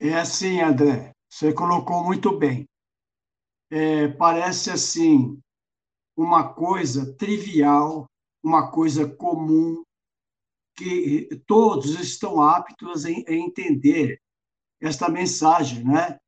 É 0.00 0.14
assim, 0.14 0.60
André, 0.60 1.12
você 1.28 1.52
colocou 1.52 2.04
muito 2.04 2.36
bem. 2.36 2.66
É, 3.70 4.08
parece 4.08 4.70
assim 4.70 5.40
uma 6.16 6.52
coisa 6.52 7.14
trivial, 7.16 8.06
uma 8.42 8.70
coisa 8.70 9.08
comum, 9.08 9.82
que 10.76 11.28
todos 11.46 11.98
estão 11.98 12.40
aptos 12.40 13.04
em 13.04 13.24
entender 13.28 14.20
esta 14.80 15.08
mensagem, 15.08 15.84
né? 15.84 16.18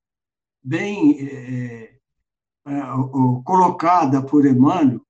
bem 0.63 1.17
é, 1.27 1.99
é, 2.67 2.81
colocada 3.45 4.25
por 4.25 4.47
Emmanuel, 4.47 5.01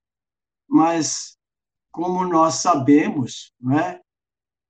mas, 0.69 1.37
como 1.91 2.25
nós 2.25 2.57
sabemos, 2.57 3.53
né, 3.61 4.01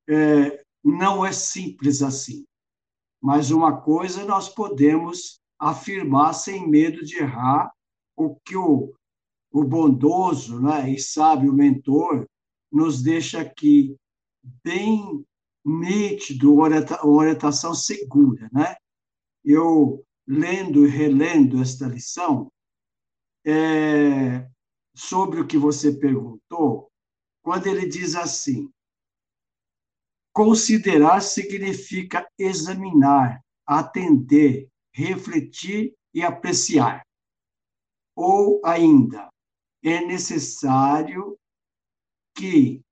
é, 0.09 0.64
não 0.82 1.24
é 1.24 1.32
simples 1.32 2.01
assim. 2.03 2.47
Mas 3.21 3.51
uma 3.51 3.81
coisa 3.81 4.25
nós 4.25 4.49
podemos 4.49 5.41
afirmar 5.59 6.33
sem 6.33 6.68
medo 6.68 7.05
de 7.05 7.18
errar, 7.18 7.71
o 8.16 8.35
que 8.45 8.57
o, 8.57 8.95
o 9.53 9.64
bondoso 9.64 10.61
né, 10.61 10.91
e 10.91 10.99
sábio 10.99 11.53
mentor 11.53 12.27
nos 12.73 13.03
deixa 13.03 13.41
aqui 13.41 13.97
bem 14.64 15.25
nítido, 15.64 16.57
orientação 17.03 17.75
segura. 17.75 18.49
Né? 18.53 18.75
Eu 19.45 20.05
lendo 20.27 20.87
e 20.87 20.89
relendo 20.89 21.61
esta 21.61 21.87
lição, 21.87 22.51
é, 23.45 24.49
sobre 24.95 25.41
o 25.41 25.47
que 25.47 25.59
você 25.59 25.93
perguntou, 25.93 26.91
quando 27.43 27.66
ele 27.66 27.89
diz 27.89 28.14
assim: 28.14 28.71
considerar 30.33 31.20
significa 31.20 32.28
examinar, 32.39 33.43
atender, 33.66 34.68
refletir 34.93 35.95
e 36.14 36.22
apreciar. 36.22 37.05
Ou 38.14 38.61
ainda, 38.64 39.28
é 39.83 40.05
necessário 40.05 41.39
que 42.35 42.83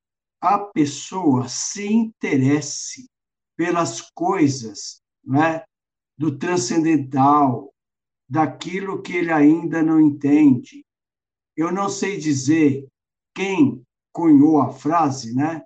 a 0.41 0.59
pessoa 0.59 1.49
se 1.49 1.87
interesse 1.87 3.09
pelas 3.57 4.01
coisas 4.13 5.03
né, 5.25 5.65
do 6.17 6.39
transcendental, 6.39 7.73
daquilo 8.29 9.03
que 9.03 9.17
ele 9.17 9.33
ainda 9.33 9.83
não 9.83 10.01
entende. 10.01 10.85
Eu 11.57 11.73
não 11.73 11.89
sei 11.89 12.19
dizer 12.19 12.87
quem 13.35 13.83
cunhou 14.13 14.61
a 14.61 14.71
frase, 14.71 15.35
né? 15.35 15.63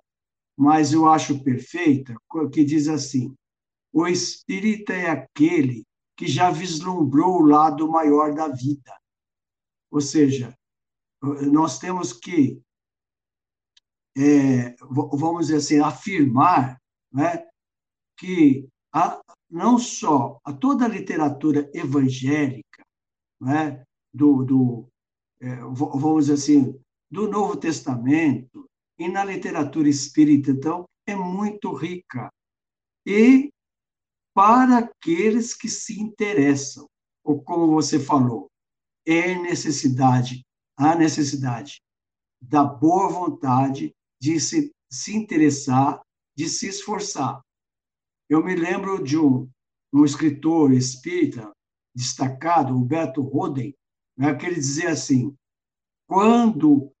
Mas 0.55 0.93
eu 0.93 1.09
acho 1.09 1.43
perfeita, 1.43 2.15
que 2.51 2.63
diz 2.63 2.87
assim: 2.87 3.35
o 3.91 4.07
espírita 4.07 4.93
é 4.93 5.09
aquele 5.09 5.85
que 6.15 6.27
já 6.27 6.51
vislumbrou 6.51 7.41
o 7.41 7.45
lado 7.45 7.89
maior 7.89 8.33
da 8.33 8.47
vida. 8.47 8.99
Ou 9.91 10.01
seja, 10.01 10.55
nós 11.51 11.79
temos 11.79 12.13
que, 12.13 12.61
é, 14.17 14.75
vamos 14.81 15.47
dizer 15.47 15.57
assim, 15.57 15.79
afirmar 15.79 16.79
né, 17.11 17.47
que 18.17 18.67
a, 18.93 19.21
não 19.49 19.77
só 19.77 20.39
a 20.43 20.53
toda 20.53 20.85
a 20.85 20.89
literatura 20.89 21.69
evangélica, 21.73 22.83
né, 23.39 23.83
do, 24.13 24.43
do 24.43 24.87
é, 25.39 25.55
vamos 25.57 26.25
dizer 26.25 26.33
assim, 26.33 26.79
do 27.11 27.27
Novo 27.27 27.57
Testamento 27.57 28.69
e 28.97 29.07
na 29.07 29.23
literatura 29.23 29.89
espírita, 29.89 30.51
então, 30.51 30.85
é 31.05 31.15
muito 31.15 31.73
rica. 31.73 32.31
E 33.05 33.51
para 34.33 34.79
aqueles 34.79 35.53
que 35.53 35.69
se 35.69 35.99
interessam, 35.99 36.87
ou 37.23 37.41
como 37.41 37.67
você 37.67 37.99
falou, 37.99 38.49
é 39.05 39.35
necessidade, 39.35 40.43
a 40.77 40.95
necessidade 40.95 41.81
da 42.41 42.63
boa 42.63 43.09
vontade 43.09 43.93
de 44.19 44.39
se, 44.39 44.71
se 44.91 45.15
interessar, 45.15 46.01
de 46.35 46.47
se 46.47 46.67
esforçar. 46.67 47.41
Eu 48.29 48.43
me 48.43 48.55
lembro 48.55 49.03
de 49.03 49.17
um, 49.17 49.49
um 49.93 50.05
escritor 50.05 50.73
espírita 50.73 51.51
destacado, 51.95 52.75
Humberto 52.75 53.21
Roden, 53.21 53.73
né, 54.17 54.33
que 54.35 54.45
ele 54.45 54.55
dizia 54.55 54.91
assim: 54.91 55.35
quando 56.07 56.92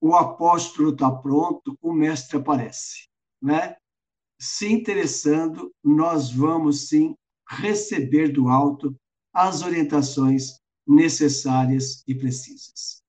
o 0.00 0.14
apóstolo 0.14 0.90
está 0.90 1.10
pronto, 1.10 1.78
o 1.82 1.92
mestre 1.92 2.38
aparece. 2.38 3.08
Né? 3.40 3.76
Se 4.38 4.72
interessando, 4.72 5.72
nós 5.84 6.32
vamos 6.32 6.88
sim 6.88 7.14
receber 7.48 8.32
do 8.32 8.48
alto 8.48 8.96
as 9.32 9.62
orientações 9.62 10.60
necessárias 10.86 12.02
e 12.06 12.14
precisas. 12.14 13.02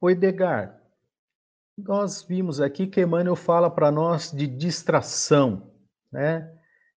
O 0.00 0.10
Edgar, 0.10 0.82
nós 1.78 2.22
vimos 2.22 2.60
aqui 2.60 2.86
que 2.86 3.00
Emmanuel 3.00 3.36
fala 3.36 3.70
para 3.70 3.90
nós 3.90 4.32
de 4.32 4.46
distração, 4.46 5.72
né? 6.10 6.52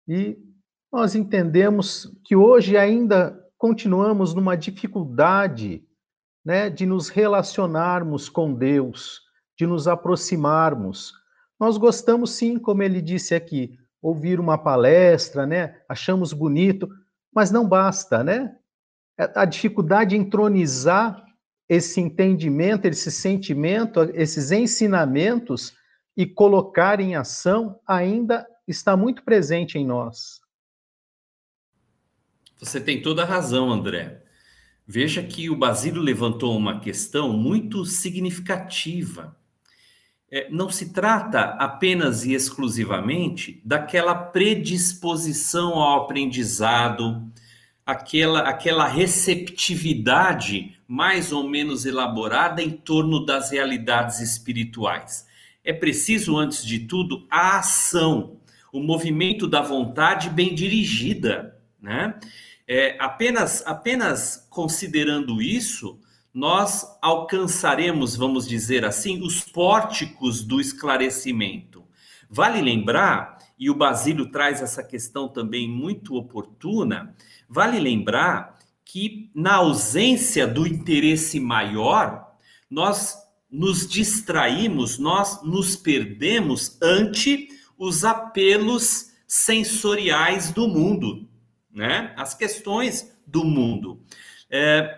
E 0.07 0.37
nós 0.91 1.15
entendemos 1.15 2.11
que 2.23 2.35
hoje 2.35 2.77
ainda 2.77 3.39
continuamos 3.57 4.33
numa 4.33 4.55
dificuldade, 4.55 5.87
né, 6.45 6.69
de 6.69 6.85
nos 6.85 7.09
relacionarmos 7.09 8.29
com 8.29 8.53
Deus, 8.53 9.21
de 9.57 9.65
nos 9.65 9.87
aproximarmos. 9.87 11.13
Nós 11.59 11.77
gostamos 11.77 12.31
sim, 12.31 12.59
como 12.59 12.83
ele 12.83 13.01
disse 13.01 13.33
aqui, 13.33 13.79
ouvir 14.01 14.39
uma 14.39 14.57
palestra, 14.57 15.47
né? 15.47 15.81
Achamos 15.89 16.31
bonito, 16.31 16.87
mas 17.33 17.49
não 17.49 17.67
basta, 17.67 18.23
né? 18.23 18.55
A 19.17 19.45
dificuldade 19.45 20.15
em 20.15 20.19
entronizar 20.19 21.25
esse 21.67 21.99
entendimento, 21.99 22.85
esse 22.85 23.09
sentimento, 23.09 24.01
esses 24.13 24.51
ensinamentos 24.51 25.73
e 26.15 26.25
colocar 26.25 26.99
em 26.99 27.15
ação 27.15 27.79
ainda 27.87 28.45
está 28.67 28.95
muito 28.95 29.23
presente 29.23 29.79
em 29.79 29.85
nós. 29.85 30.41
Você 32.57 32.79
tem 32.79 33.01
toda 33.01 33.23
a 33.23 33.25
razão, 33.25 33.71
André. 33.71 34.24
Veja 34.87 35.23
que 35.23 35.49
o 35.49 35.55
Basílio 35.55 36.01
levantou 36.01 36.55
uma 36.55 36.79
questão 36.79 37.33
muito 37.33 37.85
significativa. 37.85 39.35
É, 40.31 40.47
não 40.49 40.69
se 40.69 40.93
trata 40.93 41.41
apenas 41.59 42.23
e 42.23 42.33
exclusivamente 42.33 43.61
daquela 43.65 44.13
predisposição 44.13 45.73
ao 45.73 46.03
aprendizado, 46.03 47.31
aquela, 47.85 48.41
aquela 48.41 48.87
receptividade 48.87 50.77
mais 50.87 51.31
ou 51.31 51.47
menos 51.47 51.85
elaborada 51.85 52.61
em 52.61 52.71
torno 52.71 53.25
das 53.25 53.51
realidades 53.51 54.19
espirituais. 54.19 55.25
É 55.63 55.73
preciso, 55.73 56.37
antes 56.37 56.63
de 56.63 56.79
tudo, 56.79 57.25
a 57.29 57.57
ação, 57.57 58.37
o 58.71 58.79
movimento 58.79 59.47
da 59.47 59.61
vontade 59.61 60.29
bem 60.29 60.53
dirigida, 60.53 61.57
né? 61.81 62.19
É, 62.67 62.97
apenas, 62.99 63.65
apenas 63.65 64.47
considerando 64.49 65.41
isso, 65.41 65.99
nós 66.33 66.85
alcançaremos, 67.01 68.15
vamos 68.15 68.47
dizer 68.47 68.83
assim, 68.83 69.21
os 69.21 69.41
pórticos 69.41 70.43
do 70.43 70.59
esclarecimento. 70.59 71.83
Vale 72.29 72.61
lembrar, 72.61 73.37
e 73.57 73.69
o 73.69 73.75
Basílio 73.75 74.29
traz 74.31 74.61
essa 74.61 74.83
questão 74.83 75.29
também 75.29 75.69
muito 75.69 76.15
oportuna, 76.15 77.15
vale 77.47 77.79
lembrar 77.79 78.57
que 78.83 79.29
na 79.33 79.55
ausência 79.55 80.45
do 80.45 80.67
interesse 80.67 81.39
maior, 81.39 82.35
nós 82.69 83.15
nos 83.49 83.87
distraímos, 83.87 84.97
nós 84.97 85.41
nos 85.43 85.75
perdemos 85.75 86.77
ante 86.81 87.47
os 87.77 88.03
apelos 88.03 89.11
sensoriais 89.27 90.51
do 90.51 90.67
mundo, 90.67 91.27
né? 91.75 92.13
As 92.15 92.33
questões 92.33 93.15
do 93.27 93.43
mundo. 93.43 94.01
É, 94.49 94.95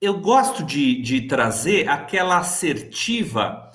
eu 0.00 0.18
gosto 0.18 0.64
de, 0.64 1.00
de 1.00 1.28
trazer 1.28 1.88
aquela 1.88 2.38
assertiva 2.38 3.70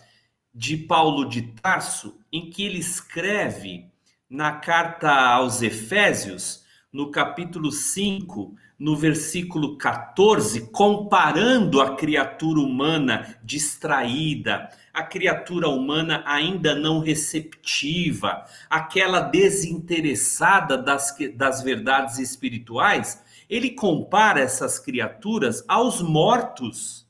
de 0.54 0.76
Paulo 0.76 1.30
de 1.30 1.44
Tarso, 1.54 2.20
em 2.32 2.50
que 2.50 2.66
ele 2.66 2.80
escreve 2.80 3.86
na 4.30 4.52
carta 4.52 5.10
aos 5.10 5.62
Efésios, 5.62 6.66
no 6.92 7.12
capítulo 7.12 7.72
5, 7.72 8.56
no 8.78 8.96
versículo 8.96 9.78
14, 9.78 10.70
comparando 10.72 11.80
a 11.80 11.96
criatura 11.96 12.60
humana 12.60 13.40
distraída, 13.44 14.70
a 14.98 15.04
criatura 15.04 15.70
humana 15.70 16.24
ainda 16.26 16.74
não 16.74 17.00
receptiva, 17.00 18.44
aquela 18.68 19.20
desinteressada 19.20 20.76
das, 20.76 21.16
das 21.36 21.62
verdades 21.62 22.18
espirituais, 22.18 23.24
ele 23.48 23.70
compara 23.70 24.40
essas 24.40 24.80
criaturas 24.80 25.64
aos 25.68 26.02
mortos. 26.02 27.08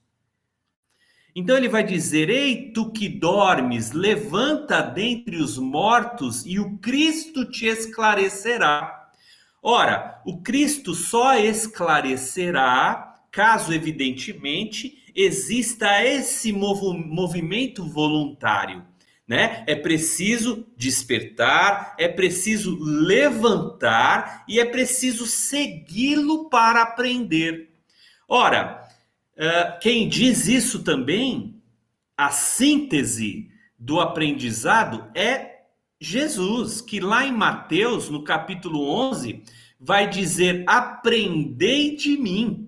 Então 1.34 1.56
ele 1.56 1.70
vai 1.70 1.82
dizer: 1.82 2.30
Ei, 2.30 2.74
tu 2.74 2.92
que 2.92 3.08
dormes, 3.08 3.94
levanta 3.94 4.82
dentre 4.82 5.38
os 5.38 5.58
mortos 5.58 6.46
e 6.46 6.60
o 6.60 6.78
Cristo 6.80 7.50
te 7.50 7.68
esclarecerá. 7.68 9.12
Ora, 9.64 10.22
o 10.26 10.42
Cristo 10.42 10.94
só 10.94 11.38
esclarecerá 11.38 13.16
caso, 13.32 13.72
evidentemente, 13.72 14.98
exista 15.18 16.06
esse 16.06 16.54
movimento 16.54 17.84
voluntário. 17.84 18.86
Né? 19.28 19.66
É 19.68 19.76
preciso 19.76 20.66
despertar, 20.78 21.96
é 22.00 22.08
preciso 22.08 22.78
levantar 22.80 24.46
e 24.48 24.60
é 24.60 24.64
preciso 24.64 25.26
segui-lo 25.26 26.50
para 26.50 26.84
aprender. 26.84 27.72
Ora, 28.30 28.88
quem 29.82 30.08
diz 30.08 30.48
isso 30.48 30.84
também, 30.84 31.62
a 32.16 32.30
síntese 32.30 33.50
do 33.78 34.00
aprendizado 34.00 35.12
é 35.14 35.58
Jesus, 36.00 36.80
que 36.80 37.00
lá 37.00 37.26
em 37.26 37.34
Mateus, 37.34 38.10
no 38.10 38.24
capítulo 38.24 38.88
11, 38.90 39.44
vai 39.80 40.10
dizer: 40.10 40.64
Aprendei 40.68 41.96
de 41.96 42.18
mim, 42.18 42.67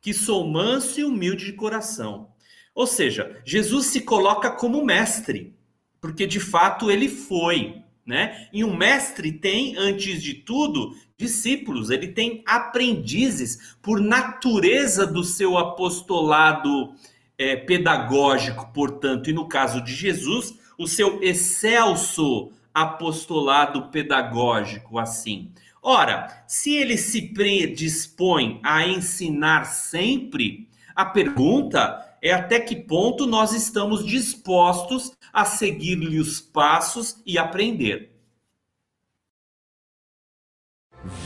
que 0.00 0.12
sou 0.14 0.46
manso 0.46 1.00
e 1.00 1.04
humilde 1.04 1.46
de 1.46 1.52
coração. 1.52 2.28
Ou 2.74 2.86
seja, 2.86 3.40
Jesus 3.44 3.86
se 3.86 4.00
coloca 4.02 4.50
como 4.50 4.84
mestre, 4.84 5.54
porque 6.00 6.26
de 6.26 6.38
fato 6.38 6.90
ele 6.90 7.08
foi. 7.08 7.82
Né? 8.06 8.48
E 8.52 8.64
um 8.64 8.74
mestre 8.74 9.32
tem, 9.32 9.76
antes 9.76 10.22
de 10.22 10.32
tudo, 10.32 10.96
discípulos, 11.18 11.90
ele 11.90 12.08
tem 12.08 12.42
aprendizes, 12.46 13.76
por 13.82 14.00
natureza 14.00 15.06
do 15.06 15.22
seu 15.22 15.58
apostolado 15.58 16.94
é, 17.36 17.54
pedagógico, 17.54 18.72
portanto, 18.72 19.28
e 19.28 19.32
no 19.32 19.46
caso 19.46 19.82
de 19.82 19.94
Jesus, 19.94 20.54
o 20.78 20.86
seu 20.86 21.22
excelso 21.22 22.50
apostolado 22.72 23.88
pedagógico 23.88 24.98
assim. 24.98 25.50
Ora, 25.82 26.44
se 26.46 26.74
ele 26.74 26.96
se 26.96 27.22
predispõe 27.32 28.60
a 28.64 28.86
ensinar 28.86 29.64
sempre, 29.64 30.68
a 30.94 31.04
pergunta 31.04 32.04
é 32.20 32.32
até 32.32 32.58
que 32.58 32.74
ponto 32.74 33.26
nós 33.26 33.52
estamos 33.52 34.04
dispostos 34.04 35.12
a 35.32 35.44
seguir-lhe 35.44 36.18
os 36.18 36.40
passos 36.40 37.22
e 37.24 37.38
aprender. 37.38 38.10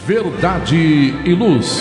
Verdade 0.06 0.76
e 0.76 1.34
luz. 1.34 1.80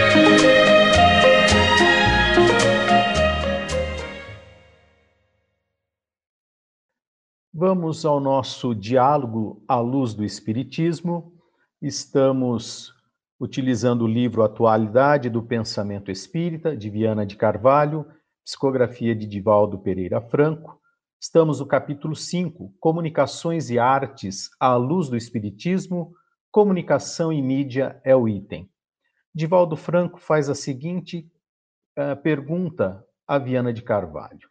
Vamos 7.63 8.07
ao 8.07 8.19
nosso 8.19 8.73
diálogo 8.73 9.63
à 9.67 9.79
luz 9.79 10.15
do 10.15 10.25
Espiritismo. 10.25 11.31
Estamos 11.79 12.91
utilizando 13.39 14.01
o 14.01 14.07
livro 14.07 14.41
Atualidade 14.41 15.29
do 15.29 15.43
Pensamento 15.43 16.09
Espírita, 16.09 16.75
de 16.75 16.89
Viana 16.89 17.23
de 17.23 17.35
Carvalho, 17.35 18.07
psicografia 18.43 19.15
de 19.15 19.27
Divaldo 19.27 19.77
Pereira 19.77 20.19
Franco. 20.19 20.81
Estamos 21.21 21.59
no 21.59 21.67
capítulo 21.67 22.15
5, 22.15 22.73
Comunicações 22.79 23.69
e 23.69 23.77
Artes 23.77 24.49
à 24.59 24.75
luz 24.75 25.07
do 25.07 25.15
Espiritismo, 25.15 26.15
Comunicação 26.49 27.31
e 27.31 27.43
Mídia 27.43 28.01
é 28.03 28.15
o 28.15 28.27
item. 28.27 28.67
Divaldo 29.35 29.77
Franco 29.77 30.19
faz 30.19 30.49
a 30.49 30.55
seguinte 30.55 31.31
uh, 31.95 32.19
pergunta 32.23 33.05
a 33.27 33.37
Viana 33.37 33.71
de 33.71 33.83
Carvalho. 33.83 34.50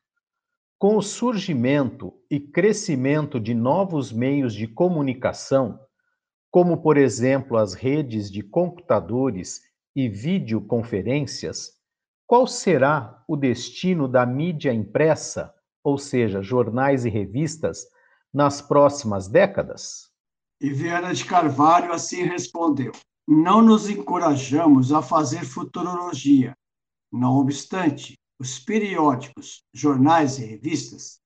Com 0.80 0.96
o 0.96 1.02
surgimento 1.02 2.14
e 2.30 2.40
crescimento 2.40 3.38
de 3.38 3.52
novos 3.52 4.10
meios 4.10 4.54
de 4.54 4.66
comunicação, 4.66 5.78
como, 6.50 6.80
por 6.80 6.96
exemplo, 6.96 7.58
as 7.58 7.74
redes 7.74 8.30
de 8.30 8.42
computadores 8.42 9.60
e 9.94 10.08
videoconferências, 10.08 11.72
qual 12.26 12.46
será 12.46 13.22
o 13.28 13.36
destino 13.36 14.08
da 14.08 14.24
mídia 14.24 14.72
impressa, 14.72 15.54
ou 15.84 15.98
seja, 15.98 16.40
jornais 16.40 17.04
e 17.04 17.10
revistas, 17.10 17.86
nas 18.32 18.62
próximas 18.62 19.28
décadas? 19.28 20.10
Viana 20.62 21.12
de 21.12 21.26
Carvalho 21.26 21.92
assim 21.92 22.22
respondeu: 22.22 22.92
Não 23.28 23.60
nos 23.60 23.90
encorajamos 23.90 24.94
a 24.94 25.02
fazer 25.02 25.44
futurologia. 25.44 26.56
Não 27.12 27.36
obstante, 27.36 28.18
os 28.40 28.58
periódicos, 28.58 29.62
jornais 29.70 30.38
e 30.38 30.46
revistas 30.46 31.20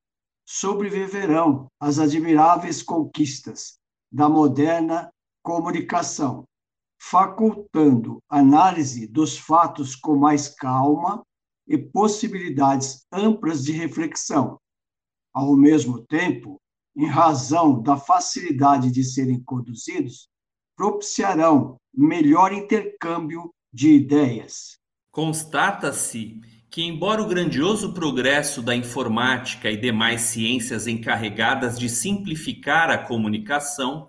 sobreviverão 0.44 1.68
às 1.78 2.00
admiráveis 2.00 2.82
conquistas 2.82 3.78
da 4.10 4.28
moderna 4.28 5.08
comunicação, 5.40 6.44
facultando 7.00 8.18
análise 8.28 9.06
dos 9.06 9.38
fatos 9.38 9.94
com 9.94 10.16
mais 10.16 10.48
calma 10.48 11.22
e 11.68 11.78
possibilidades 11.78 13.06
amplas 13.12 13.62
de 13.62 13.70
reflexão. 13.70 14.58
Ao 15.32 15.54
mesmo 15.54 16.04
tempo, 16.04 16.60
em 16.96 17.06
razão 17.06 17.80
da 17.80 17.96
facilidade 17.96 18.90
de 18.90 19.04
serem 19.04 19.40
conduzidos, 19.40 20.28
propiciarão 20.76 21.76
melhor 21.94 22.52
intercâmbio 22.52 23.54
de 23.72 23.92
ideias. 23.92 24.78
Constata-se 25.12 26.40
que, 26.74 26.82
embora 26.82 27.22
o 27.22 27.28
grandioso 27.28 27.92
progresso 27.92 28.60
da 28.60 28.74
informática 28.74 29.70
e 29.70 29.76
demais 29.76 30.22
ciências 30.22 30.88
encarregadas 30.88 31.78
de 31.78 31.88
simplificar 31.88 32.90
a 32.90 32.98
comunicação, 32.98 34.08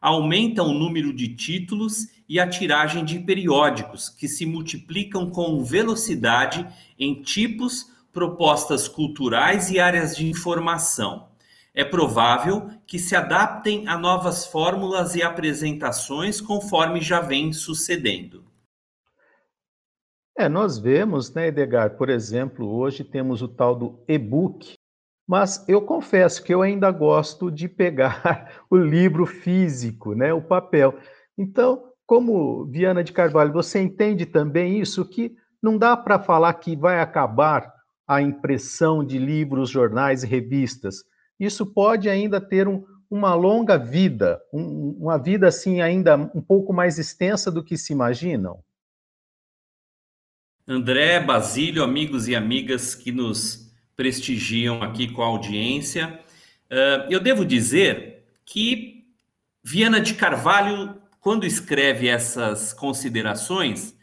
aumenta 0.00 0.60
o 0.60 0.74
número 0.74 1.14
de 1.14 1.28
títulos 1.36 2.08
e 2.28 2.40
a 2.40 2.48
tiragem 2.48 3.04
de 3.04 3.20
periódicos, 3.20 4.08
que 4.08 4.26
se 4.26 4.44
multiplicam 4.44 5.30
com 5.30 5.62
velocidade 5.62 6.66
em 6.98 7.22
tipos, 7.22 7.92
propostas 8.12 8.88
culturais 8.88 9.70
e 9.70 9.78
áreas 9.78 10.16
de 10.16 10.28
informação. 10.28 11.28
é 11.72 11.84
provável 11.84 12.70
que 12.88 12.98
se 12.98 13.14
adaptem 13.14 13.86
a 13.86 13.96
novas 13.96 14.46
fórmulas 14.46 15.14
e 15.14 15.22
apresentações 15.22 16.40
conforme 16.40 17.00
já 17.00 17.20
vem 17.20 17.52
sucedendo. 17.52 18.49
É, 20.40 20.48
nós 20.48 20.78
vemos, 20.78 21.34
né, 21.34 21.48
Edgar, 21.48 21.98
por 21.98 22.08
exemplo, 22.08 22.66
hoje 22.66 23.04
temos 23.04 23.42
o 23.42 23.46
tal 23.46 23.76
do 23.76 24.02
e-book, 24.08 24.72
mas 25.28 25.68
eu 25.68 25.82
confesso 25.82 26.42
que 26.42 26.54
eu 26.54 26.62
ainda 26.62 26.90
gosto 26.90 27.50
de 27.50 27.68
pegar 27.68 28.50
o 28.70 28.76
livro 28.78 29.26
físico, 29.26 30.14
né, 30.14 30.32
o 30.32 30.40
papel. 30.40 30.94
Então, 31.36 31.84
como 32.06 32.64
Viana 32.64 33.04
de 33.04 33.12
Carvalho, 33.12 33.52
você 33.52 33.82
entende 33.82 34.24
também 34.24 34.80
isso 34.80 35.04
que 35.04 35.36
não 35.62 35.76
dá 35.76 35.94
para 35.94 36.18
falar 36.18 36.54
que 36.54 36.74
vai 36.74 37.02
acabar 37.02 37.70
a 38.08 38.22
impressão 38.22 39.04
de 39.04 39.18
livros, 39.18 39.68
jornais 39.68 40.22
e 40.22 40.26
revistas. 40.26 41.04
Isso 41.38 41.66
pode 41.66 42.08
ainda 42.08 42.40
ter 42.40 42.66
um, 42.66 42.82
uma 43.10 43.34
longa 43.34 43.76
vida, 43.76 44.40
um, 44.50 44.96
uma 44.98 45.18
vida 45.18 45.48
assim 45.48 45.82
ainda 45.82 46.16
um 46.16 46.40
pouco 46.40 46.72
mais 46.72 46.98
extensa 46.98 47.50
do 47.50 47.62
que 47.62 47.76
se 47.76 47.92
imaginam. 47.92 48.58
André, 50.72 51.18
Basílio, 51.18 51.82
amigos 51.82 52.28
e 52.28 52.36
amigas 52.36 52.94
que 52.94 53.10
nos 53.10 53.74
prestigiam 53.96 54.80
aqui 54.84 55.08
com 55.08 55.20
a 55.20 55.26
audiência, 55.26 56.22
uh, 56.70 57.10
eu 57.10 57.18
devo 57.18 57.44
dizer 57.44 58.24
que 58.46 59.04
Viana 59.64 60.00
de 60.00 60.14
Carvalho, 60.14 61.02
quando 61.18 61.44
escreve 61.44 62.06
essas 62.06 62.72
considerações, 62.72 63.96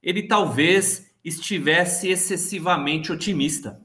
ele 0.00 0.22
talvez 0.22 1.12
estivesse 1.24 2.08
excessivamente 2.08 3.10
otimista. 3.10 3.84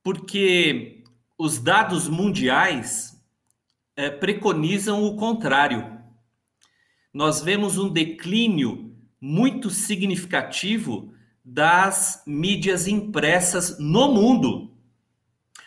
Porque 0.00 1.02
os 1.36 1.58
dados 1.58 2.08
mundiais 2.08 3.20
é, 3.96 4.08
preconizam 4.10 5.02
o 5.02 5.16
contrário. 5.16 5.98
Nós 7.12 7.42
vemos 7.42 7.78
um 7.78 7.88
declínio 7.88 8.91
muito 9.24 9.70
significativo 9.70 11.14
das 11.44 12.24
mídias 12.26 12.88
impressas 12.88 13.78
no 13.78 14.12
mundo. 14.12 14.72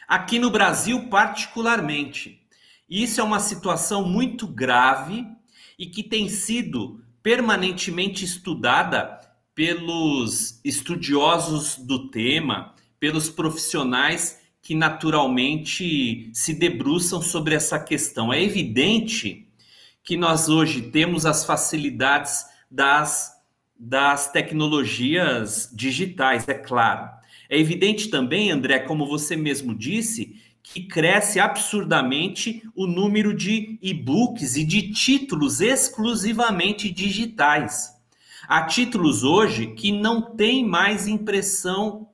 Aqui 0.05 0.37
no 0.37 0.51
Brasil, 0.51 1.07
particularmente. 1.07 2.41
Isso 2.89 3.21
é 3.21 3.23
uma 3.23 3.39
situação 3.39 4.03
muito 4.05 4.45
grave 4.45 5.25
e 5.79 5.85
que 5.85 6.03
tem 6.03 6.27
sido 6.27 7.01
permanentemente 7.23 8.25
estudada 8.25 9.21
pelos 9.55 10.59
estudiosos 10.63 11.77
do 11.77 12.09
tema, 12.09 12.75
pelos 12.99 13.29
profissionais 13.29 14.37
que 14.61 14.75
naturalmente 14.75 16.29
se 16.33 16.53
debruçam 16.53 17.21
sobre 17.21 17.55
essa 17.55 17.79
questão. 17.79 18.33
É 18.33 18.43
evidente 18.43 19.47
que 20.03 20.17
nós 20.17 20.49
hoje 20.49 20.81
temos 20.81 21.25
as 21.25 21.45
facilidades 21.45 22.43
das, 22.69 23.34
das 23.77 24.31
tecnologias 24.31 25.69
digitais, 25.73 26.47
é 26.47 26.53
claro. 26.53 27.09
É 27.49 27.59
evidente 27.59 28.09
também, 28.09 28.51
André, 28.51 28.79
como 28.79 29.05
você 29.05 29.35
mesmo 29.35 29.75
disse, 29.75 30.35
que 30.63 30.83
cresce 30.83 31.39
absurdamente 31.39 32.63
o 32.75 32.87
número 32.87 33.35
de 33.35 33.77
e-books 33.81 34.55
e 34.55 34.63
de 34.63 34.91
títulos 34.91 35.61
exclusivamente 35.61 36.91
digitais. 36.91 37.93
Há 38.47 38.63
títulos 38.63 39.23
hoje 39.23 39.67
que 39.67 39.91
não 39.91 40.35
tem 40.35 40.65
mais 40.65 41.07
impressão 41.07 42.09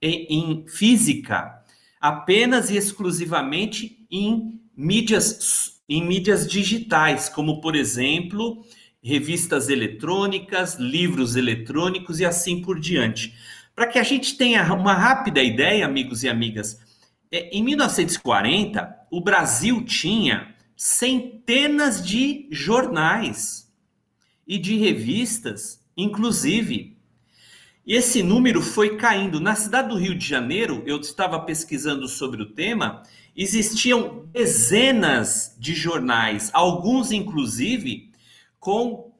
em, 0.00 0.26
em 0.28 0.66
física, 0.66 1.62
apenas 2.00 2.70
e 2.70 2.76
exclusivamente 2.76 4.06
em 4.10 4.60
mídias, 4.76 5.80
em 5.88 6.04
mídias 6.04 6.46
digitais, 6.46 7.28
como 7.28 7.60
por 7.60 7.76
exemplo, 7.76 8.64
revistas 9.02 9.68
eletrônicas, 9.68 10.76
livros 10.76 11.34
eletrônicos 11.34 12.20
e 12.20 12.24
assim 12.24 12.62
por 12.62 12.78
diante. 12.78 13.34
Para 13.74 13.86
que 13.86 13.98
a 13.98 14.02
gente 14.02 14.36
tenha 14.36 14.72
uma 14.72 14.94
rápida 14.94 15.42
ideia, 15.42 15.84
amigos 15.84 16.22
e 16.22 16.28
amigas, 16.28 16.78
é, 17.30 17.48
em 17.50 17.62
1940, 17.64 19.06
o 19.10 19.20
Brasil 19.20 19.84
tinha 19.84 20.54
centenas 20.76 22.06
de 22.06 22.46
jornais 22.50 23.72
e 24.46 24.58
de 24.58 24.76
revistas, 24.76 25.80
inclusive. 25.96 26.96
E 27.84 27.94
esse 27.94 28.22
número 28.22 28.62
foi 28.62 28.96
caindo. 28.96 29.40
Na 29.40 29.56
cidade 29.56 29.88
do 29.88 29.96
Rio 29.96 30.14
de 30.14 30.26
Janeiro, 30.26 30.82
eu 30.86 31.00
estava 31.00 31.40
pesquisando 31.40 32.06
sobre 32.06 32.42
o 32.42 32.50
tema, 32.50 33.02
existiam 33.34 34.28
dezenas 34.32 35.56
de 35.58 35.74
jornais, 35.74 36.50
alguns 36.52 37.10
inclusive 37.10 38.11
com 38.62 39.12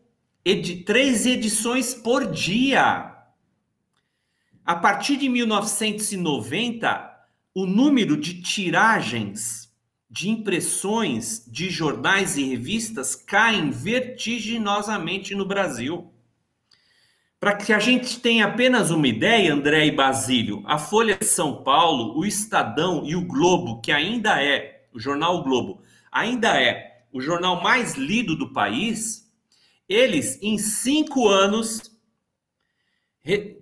edi 0.45 0.85
três 0.85 1.27
edições 1.27 1.93
por 1.93 2.31
dia. 2.31 3.13
A 4.65 4.77
partir 4.77 5.17
de 5.17 5.29
1990, 5.29 7.27
o 7.53 7.67
número 7.67 8.17
de 8.17 8.41
tiragens 8.41 9.69
de 10.09 10.31
impressões 10.31 11.45
de 11.51 11.71
jornais 11.71 12.37
e 12.37 12.45
revistas 12.45 13.17
caem 13.17 13.73
vertiginosamente 13.73 15.35
no 15.35 15.45
Brasil. 15.45 16.13
Para 17.41 17.57
que 17.57 17.73
a 17.73 17.81
gente 17.81 18.21
tenha 18.21 18.47
apenas 18.47 18.93
uma 18.93 19.09
ideia, 19.09 19.53
André 19.53 19.87
e 19.87 19.91
Basílio, 19.91 20.63
a 20.67 20.79
Folha 20.79 21.17
de 21.17 21.27
São 21.27 21.65
Paulo, 21.65 22.17
o 22.17 22.25
Estadão 22.25 23.03
e 23.05 23.17
o 23.17 23.27
Globo, 23.27 23.81
que 23.81 23.91
ainda 23.91 24.41
é, 24.41 24.85
o 24.95 25.01
jornal 25.01 25.39
o 25.39 25.43
Globo, 25.43 25.83
ainda 26.13 26.63
é 26.63 27.03
o 27.13 27.21
jornal 27.21 27.61
mais 27.61 27.97
lido 27.97 28.37
do 28.37 28.53
país, 28.53 29.22
eles, 29.93 30.39
em 30.43 30.59
cinco 30.59 31.29
anos, 31.29 31.93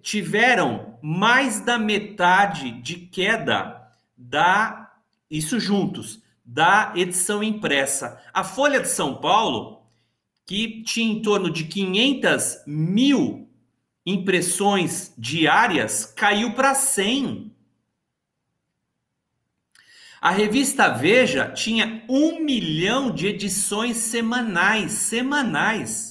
tiveram 0.03 0.99
mais 1.03 1.61
da 1.61 1.79
metade 1.79 2.73
de 2.81 2.97
queda 2.97 3.81
da 4.17 4.91
isso 5.31 5.61
juntos 5.61 6.21
da 6.45 6.93
edição 6.97 7.43
impressa. 7.43 8.21
A 8.35 8.43
Folha 8.43 8.81
de 8.81 8.89
São 8.89 9.15
Paulo, 9.15 9.87
que 10.45 10.83
tinha 10.83 11.13
em 11.13 11.23
torno 11.23 11.49
de 11.49 11.65
500 11.65 12.65
mil 12.67 13.49
impressões 14.05 15.15
diárias, 15.17 16.05
caiu 16.05 16.53
para 16.53 16.75
100. 16.75 17.55
A 20.21 20.31
revista 20.31 20.89
Veja 20.89 21.53
tinha 21.53 22.05
um 22.09 22.41
milhão 22.41 23.13
de 23.13 23.29
edições 23.29 23.97
semanais, 23.99 24.93
semanais. 24.93 26.10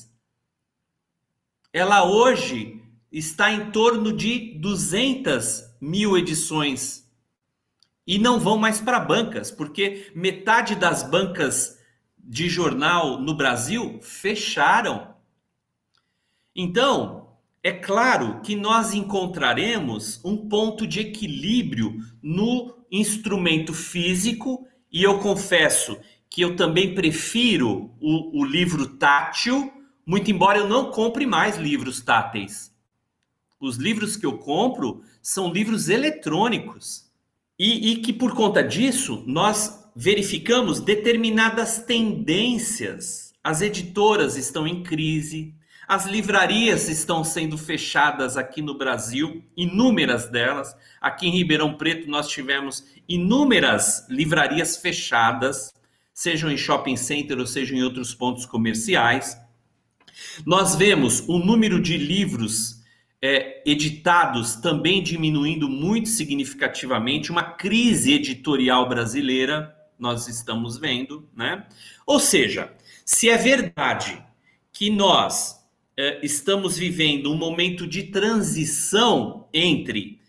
Ela 1.72 2.03
hoje 2.03 2.82
está 3.11 3.51
em 3.51 3.70
torno 3.72 4.11
de 4.11 4.57
200 4.59 5.63
mil 5.80 6.17
edições 6.17 7.07
e 8.05 8.17
não 8.17 8.39
vão 8.39 8.57
mais 8.57 8.82
para 8.82 8.99
bancas, 8.99 9.51
porque 9.51 10.11
metade 10.15 10.76
das 10.76 11.03
bancas 11.03 11.78
de 12.17 12.49
jornal 12.49 13.22
no 13.22 13.36
Brasil 13.36 13.99
fecharam. 14.01 15.13
Então, 16.55 17.38
é 17.61 17.72
claro 17.72 18.41
que 18.41 18.55
nós 18.55 18.93
encontraremos 18.93 20.20
um 20.26 20.49
ponto 20.49 20.88
de 20.88 21.01
equilíbrio 21.01 21.97
no 22.22 22.76
instrumento 22.91 23.74
físico, 23.74 24.67
e 24.91 25.03
eu 25.03 25.20
confesso 25.20 25.99
que 26.28 26.41
eu 26.41 26.55
também 26.55 26.95
prefiro 26.95 27.91
o, 28.01 28.41
o 28.41 28.43
livro 28.43 28.88
tátil, 28.97 29.72
muito 30.10 30.32
embora 30.32 30.57
eu 30.57 30.68
não 30.68 30.89
compre 30.89 31.24
mais 31.28 31.55
livros 31.55 32.01
táteis. 32.01 32.74
Os 33.60 33.76
livros 33.76 34.18
que 34.18 34.26
eu 34.26 34.39
compro 34.39 35.03
são 35.22 35.53
livros 35.53 35.88
eletrônicos. 35.88 37.07
E, 37.60 37.91
e 37.91 37.95
que 37.97 38.12
por 38.12 38.34
conta 38.34 38.64
disso 38.64 39.24
nós 39.28 39.88
verificamos 39.95 40.80
determinadas 40.80 41.84
tendências. 41.84 43.36
As 43.43 43.62
editoras 43.62 44.36
estão 44.36 44.66
em 44.66 44.82
crise, 44.82 45.53
as 45.88 46.07
livrarias 46.07 46.89
estão 46.89 47.24
sendo 47.24 47.55
fechadas 47.55 48.36
aqui 48.36 48.64
no 48.64 48.76
Brasil, 48.76 49.43
inúmeras 49.55 50.28
delas. 50.28 50.76
Aqui 50.99 51.28
em 51.28 51.32
Ribeirão 51.38 51.76
Preto 51.76 52.10
nós 52.10 52.28
tivemos 52.28 52.84
inúmeras 53.07 54.07
livrarias 54.10 54.76
fechadas, 54.76 55.72
sejam 56.12 56.49
em 56.49 56.57
shopping 56.57 56.95
center 56.95 57.38
ou 57.38 57.45
sejam 57.45 57.78
em 57.78 57.84
outros 57.84 58.16
pontos 58.16 58.47
comerciais. 58.47 59.38
Nós 60.45 60.76
vemos 60.76 61.24
o 61.28 61.39
número 61.39 61.82
de 61.82 61.97
livros 61.97 62.80
é, 63.22 63.61
editados 63.65 64.55
também 64.55 65.03
diminuindo 65.03 65.67
muito 65.67 66.09
significativamente, 66.09 67.32
uma 67.32 67.43
crise 67.43 68.13
editorial 68.13 68.88
brasileira, 68.88 69.76
nós 69.97 70.28
estamos 70.28 70.78
vendo, 70.78 71.28
né? 71.36 71.67
Ou 72.05 72.20
seja, 72.20 72.74
se 73.03 73.30
é 73.30 73.38
verdade 73.38 74.24
que 74.72 74.89
nós 74.89 75.59
é, 75.97 76.26
estamos 76.26 76.78
vivendo 76.78 77.32
um 77.32 77.36
momento 77.36 77.86
de 77.86 78.03
transição 78.03 79.49
entre 79.53 80.22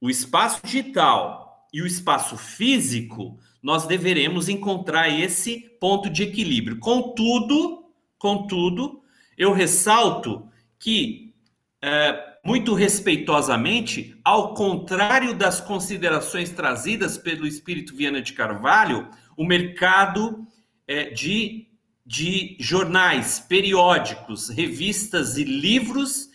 o 0.00 0.10
espaço 0.10 0.60
digital 0.64 1.68
e 1.72 1.80
o 1.80 1.86
espaço 1.86 2.36
físico, 2.36 3.38
nós 3.62 3.86
deveremos 3.86 4.48
encontrar 4.48 5.08
esse 5.08 5.60
ponto 5.80 6.10
de 6.10 6.24
equilíbrio. 6.24 6.78
Contudo, 6.78 7.84
contudo, 8.18 9.02
eu 9.38 9.52
ressalto 9.52 10.48
que, 10.78 11.32
é, 11.80 12.28
muito 12.44 12.74
respeitosamente, 12.74 14.18
ao 14.24 14.52
contrário 14.54 15.32
das 15.32 15.60
considerações 15.60 16.50
trazidas 16.50 17.16
pelo 17.16 17.46
Espírito 17.46 17.94
Viana 17.94 18.20
de 18.20 18.32
Carvalho, 18.32 19.08
o 19.36 19.44
mercado 19.46 20.44
é, 20.86 21.10
de, 21.10 21.68
de 22.04 22.56
jornais, 22.58 23.38
periódicos, 23.38 24.48
revistas 24.48 25.36
e 25.36 25.44
livros 25.44 26.28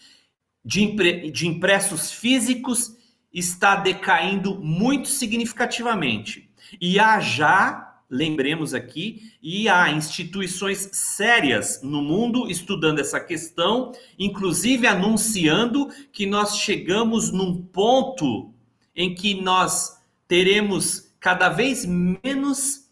de, 0.64 0.84
impre, 0.84 1.30
de 1.30 1.48
impressos 1.48 2.12
físicos 2.12 2.96
está 3.34 3.76
decaindo 3.76 4.56
muito 4.62 5.10
significativamente. 5.10 6.50
E 6.80 7.00
há 7.00 7.20
já, 7.20 7.93
lembremos 8.14 8.76
aqui, 8.76 9.34
e 9.42 9.68
há 9.68 9.90
instituições 9.90 10.88
sérias 10.94 11.82
no 11.82 12.02
mundo 12.02 12.50
estudando 12.50 13.00
essa 13.00 13.20
questão, 13.20 13.92
inclusive 14.20 14.86
anunciando 14.86 15.90
que 16.12 16.28
nós 16.28 16.60
chegamos 16.60 17.32
num 17.32 17.60
ponto 17.64 18.54
em 18.96 19.16
que 19.16 19.42
nós 19.42 19.98
teremos 20.28 21.12
cada 21.20 21.50
vez 21.50 21.86
menos 21.86 22.88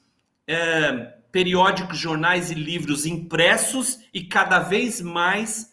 é, 0.48 1.14
periódicos, 1.32 1.98
jornais 1.98 2.50
e 2.50 2.56
livros 2.56 3.06
impressos 3.06 4.00
e 4.12 4.24
cada 4.24 4.60
vez 4.60 5.00
mais 5.02 5.72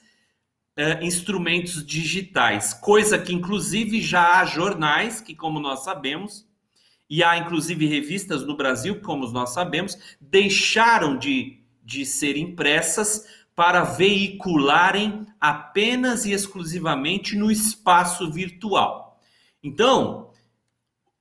uh, 0.78 1.04
instrumentos 1.04 1.84
digitais, 1.84 2.72
coisa 2.72 3.18
que 3.18 3.34
inclusive 3.34 4.00
já 4.00 4.38
há 4.38 4.44
jornais 4.44 5.20
que, 5.20 5.34
como 5.34 5.58
nós 5.58 5.80
sabemos, 5.80 6.47
e 7.08 7.22
há 7.22 7.38
inclusive 7.38 7.86
revistas 7.86 8.44
no 8.44 8.56
Brasil, 8.56 9.00
como 9.00 9.26
nós 9.30 9.50
sabemos, 9.50 9.96
deixaram 10.20 11.16
de, 11.16 11.60
de 11.82 12.04
ser 12.04 12.36
impressas 12.36 13.26
para 13.54 13.82
veicularem 13.82 15.26
apenas 15.40 16.24
e 16.24 16.32
exclusivamente 16.32 17.36
no 17.36 17.50
espaço 17.50 18.30
virtual. 18.30 19.20
Então, 19.62 20.30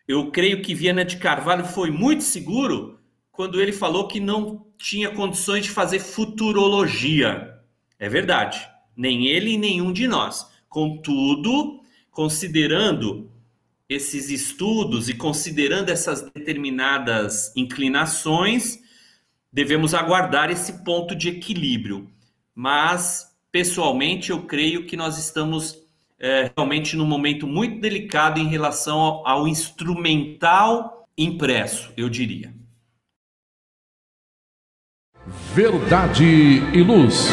eu 0.07 0.29
creio 0.31 0.61
que 0.61 0.75
Viana 0.75 1.03
de 1.03 1.17
Carvalho 1.17 1.65
foi 1.65 1.89
muito 1.89 2.23
seguro 2.23 2.99
quando 3.31 3.61
ele 3.61 3.71
falou 3.71 4.07
que 4.07 4.19
não 4.19 4.67
tinha 4.77 5.09
condições 5.09 5.65
de 5.65 5.71
fazer 5.71 5.99
futurologia. 5.99 7.59
É 7.97 8.07
verdade 8.07 8.67
nem 8.97 9.27
ele 9.27 9.51
e 9.51 9.57
nenhum 9.57 9.93
de 9.93 10.07
nós. 10.07 10.47
Contudo, 10.67 11.79
considerando 12.09 13.31
esses 13.89 14.29
estudos 14.29 15.07
e 15.09 15.13
considerando 15.13 15.89
essas 15.89 16.21
determinadas 16.21 17.53
inclinações, 17.55 18.79
devemos 19.51 19.93
aguardar 19.93 20.49
esse 20.51 20.83
ponto 20.83 21.15
de 21.15 21.29
equilíbrio. 21.29 22.09
Mas, 22.53 23.35
pessoalmente, 23.51 24.31
eu 24.31 24.43
creio 24.43 24.85
que 24.85 24.97
nós 24.97 25.17
estamos 25.17 25.87
é, 26.19 26.51
realmente 26.55 26.95
num 26.95 27.05
momento 27.05 27.47
muito 27.47 27.79
delicado 27.79 28.39
em 28.39 28.47
relação 28.47 28.99
ao, 28.99 29.27
ao 29.27 29.47
instrumental 29.47 31.07
impresso, 31.17 31.91
eu 31.95 32.09
diria. 32.09 32.53
Verdade 35.53 36.23
e 36.23 36.81
luz. 36.81 37.27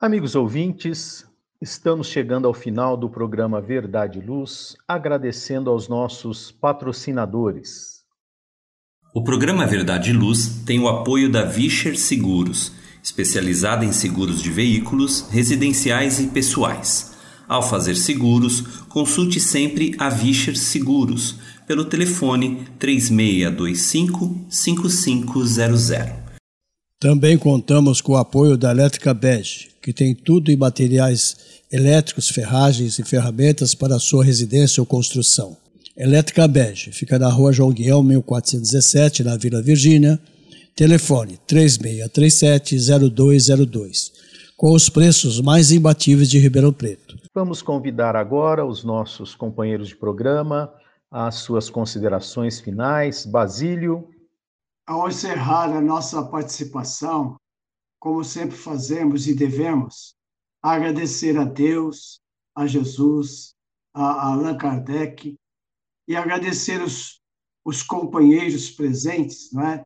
Amigos 0.00 0.34
ouvintes, 0.34 1.29
estamos 1.60 2.06
chegando 2.06 2.46
ao 2.46 2.54
final 2.54 2.96
do 2.96 3.10
programa 3.10 3.60
Verdade 3.60 4.18
e 4.18 4.22
Luz, 4.22 4.76
agradecendo 4.88 5.68
aos 5.68 5.88
nossos 5.88 6.50
patrocinadores. 6.50 8.00
O 9.14 9.22
programa 9.22 9.66
Verdade 9.66 10.10
e 10.10 10.12
Luz 10.14 10.62
tem 10.64 10.80
o 10.80 10.88
apoio 10.88 11.30
da 11.30 11.44
Vischer 11.44 11.98
Seguros, 11.98 12.72
especializada 13.02 13.84
em 13.84 13.92
seguros 13.92 14.40
de 14.40 14.50
veículos, 14.50 15.28
residenciais 15.30 16.18
e 16.18 16.28
pessoais. 16.28 17.14
Ao 17.46 17.62
fazer 17.62 17.96
seguros, 17.96 18.62
consulte 18.88 19.38
sempre 19.38 19.94
a 19.98 20.08
Vischer 20.08 20.56
Seguros 20.56 21.36
pelo 21.66 21.84
telefone 21.84 22.64
3625 22.78 24.46
5500. 24.48 26.19
Também 27.00 27.36
contamos 27.38 28.02
com 28.02 28.12
o 28.12 28.18
apoio 28.18 28.58
da 28.58 28.70
Elétrica 28.70 29.14
Bege, 29.14 29.70
que 29.80 29.90
tem 29.90 30.14
tudo 30.14 30.50
em 30.50 30.56
materiais 30.56 31.62
elétricos, 31.72 32.28
ferragens 32.28 32.98
e 32.98 33.02
ferramentas 33.02 33.74
para 33.74 33.98
sua 33.98 34.22
residência 34.22 34.82
ou 34.82 34.86
construção. 34.86 35.56
Elétrica 35.96 36.46
Bege 36.46 36.92
fica 36.92 37.18
na 37.18 37.30
rua 37.30 37.54
João 37.54 37.72
Guião, 37.72 38.02
1417, 38.02 39.24
na 39.24 39.38
Vila 39.38 39.62
Virgínia. 39.62 40.20
Telefone 40.76 41.38
3637-0202, 41.48 44.12
com 44.54 44.72
os 44.72 44.90
preços 44.90 45.40
mais 45.40 45.72
imbatíveis 45.72 46.28
de 46.28 46.38
Ribeirão 46.38 46.70
Preto. 46.70 47.18
Vamos 47.34 47.62
convidar 47.62 48.14
agora 48.14 48.66
os 48.66 48.84
nossos 48.84 49.34
companheiros 49.34 49.88
de 49.88 49.96
programa 49.96 50.70
às 51.10 51.36
suas 51.36 51.70
considerações 51.70 52.60
finais. 52.60 53.24
Basílio, 53.24 54.06
ao 54.90 55.08
encerrar 55.08 55.72
a 55.72 55.80
nossa 55.80 56.20
participação, 56.26 57.38
como 58.00 58.24
sempre 58.24 58.56
fazemos 58.56 59.28
e 59.28 59.34
devemos, 59.36 60.16
agradecer 60.60 61.38
a 61.38 61.44
Deus, 61.44 62.20
a 62.56 62.66
Jesus, 62.66 63.54
a 63.94 64.32
Allan 64.32 64.58
Kardec 64.58 65.36
e 66.08 66.16
agradecer 66.16 66.82
os, 66.82 67.22
os 67.64 67.84
companheiros 67.84 68.68
presentes, 68.68 69.52
não 69.52 69.64
é? 69.64 69.84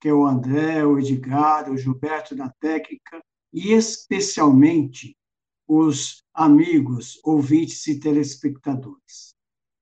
que 0.00 0.08
é 0.08 0.14
o 0.14 0.24
André, 0.24 0.86
o 0.86 1.00
Edgar, 1.00 1.68
o 1.68 1.76
Gilberto 1.76 2.36
na 2.36 2.48
técnica, 2.60 3.20
e 3.52 3.72
especialmente 3.72 5.16
os 5.66 6.22
amigos, 6.32 7.18
ouvintes 7.24 7.84
e 7.88 7.98
telespectadores. 7.98 9.34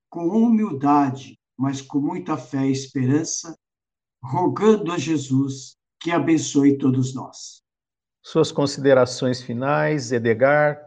Com 0.08 0.28
humildade, 0.28 1.38
mas 1.58 1.82
com 1.82 2.00
muita 2.00 2.38
fé 2.38 2.66
e 2.66 2.72
esperança, 2.72 3.54
rogando 4.30 4.92
a 4.92 4.98
Jesus 4.98 5.76
que 6.00 6.10
abençoe 6.10 6.78
todos 6.78 7.14
nós. 7.14 7.62
Suas 8.22 8.50
considerações 8.50 9.40
finais, 9.40 10.10
Edgar? 10.12 10.80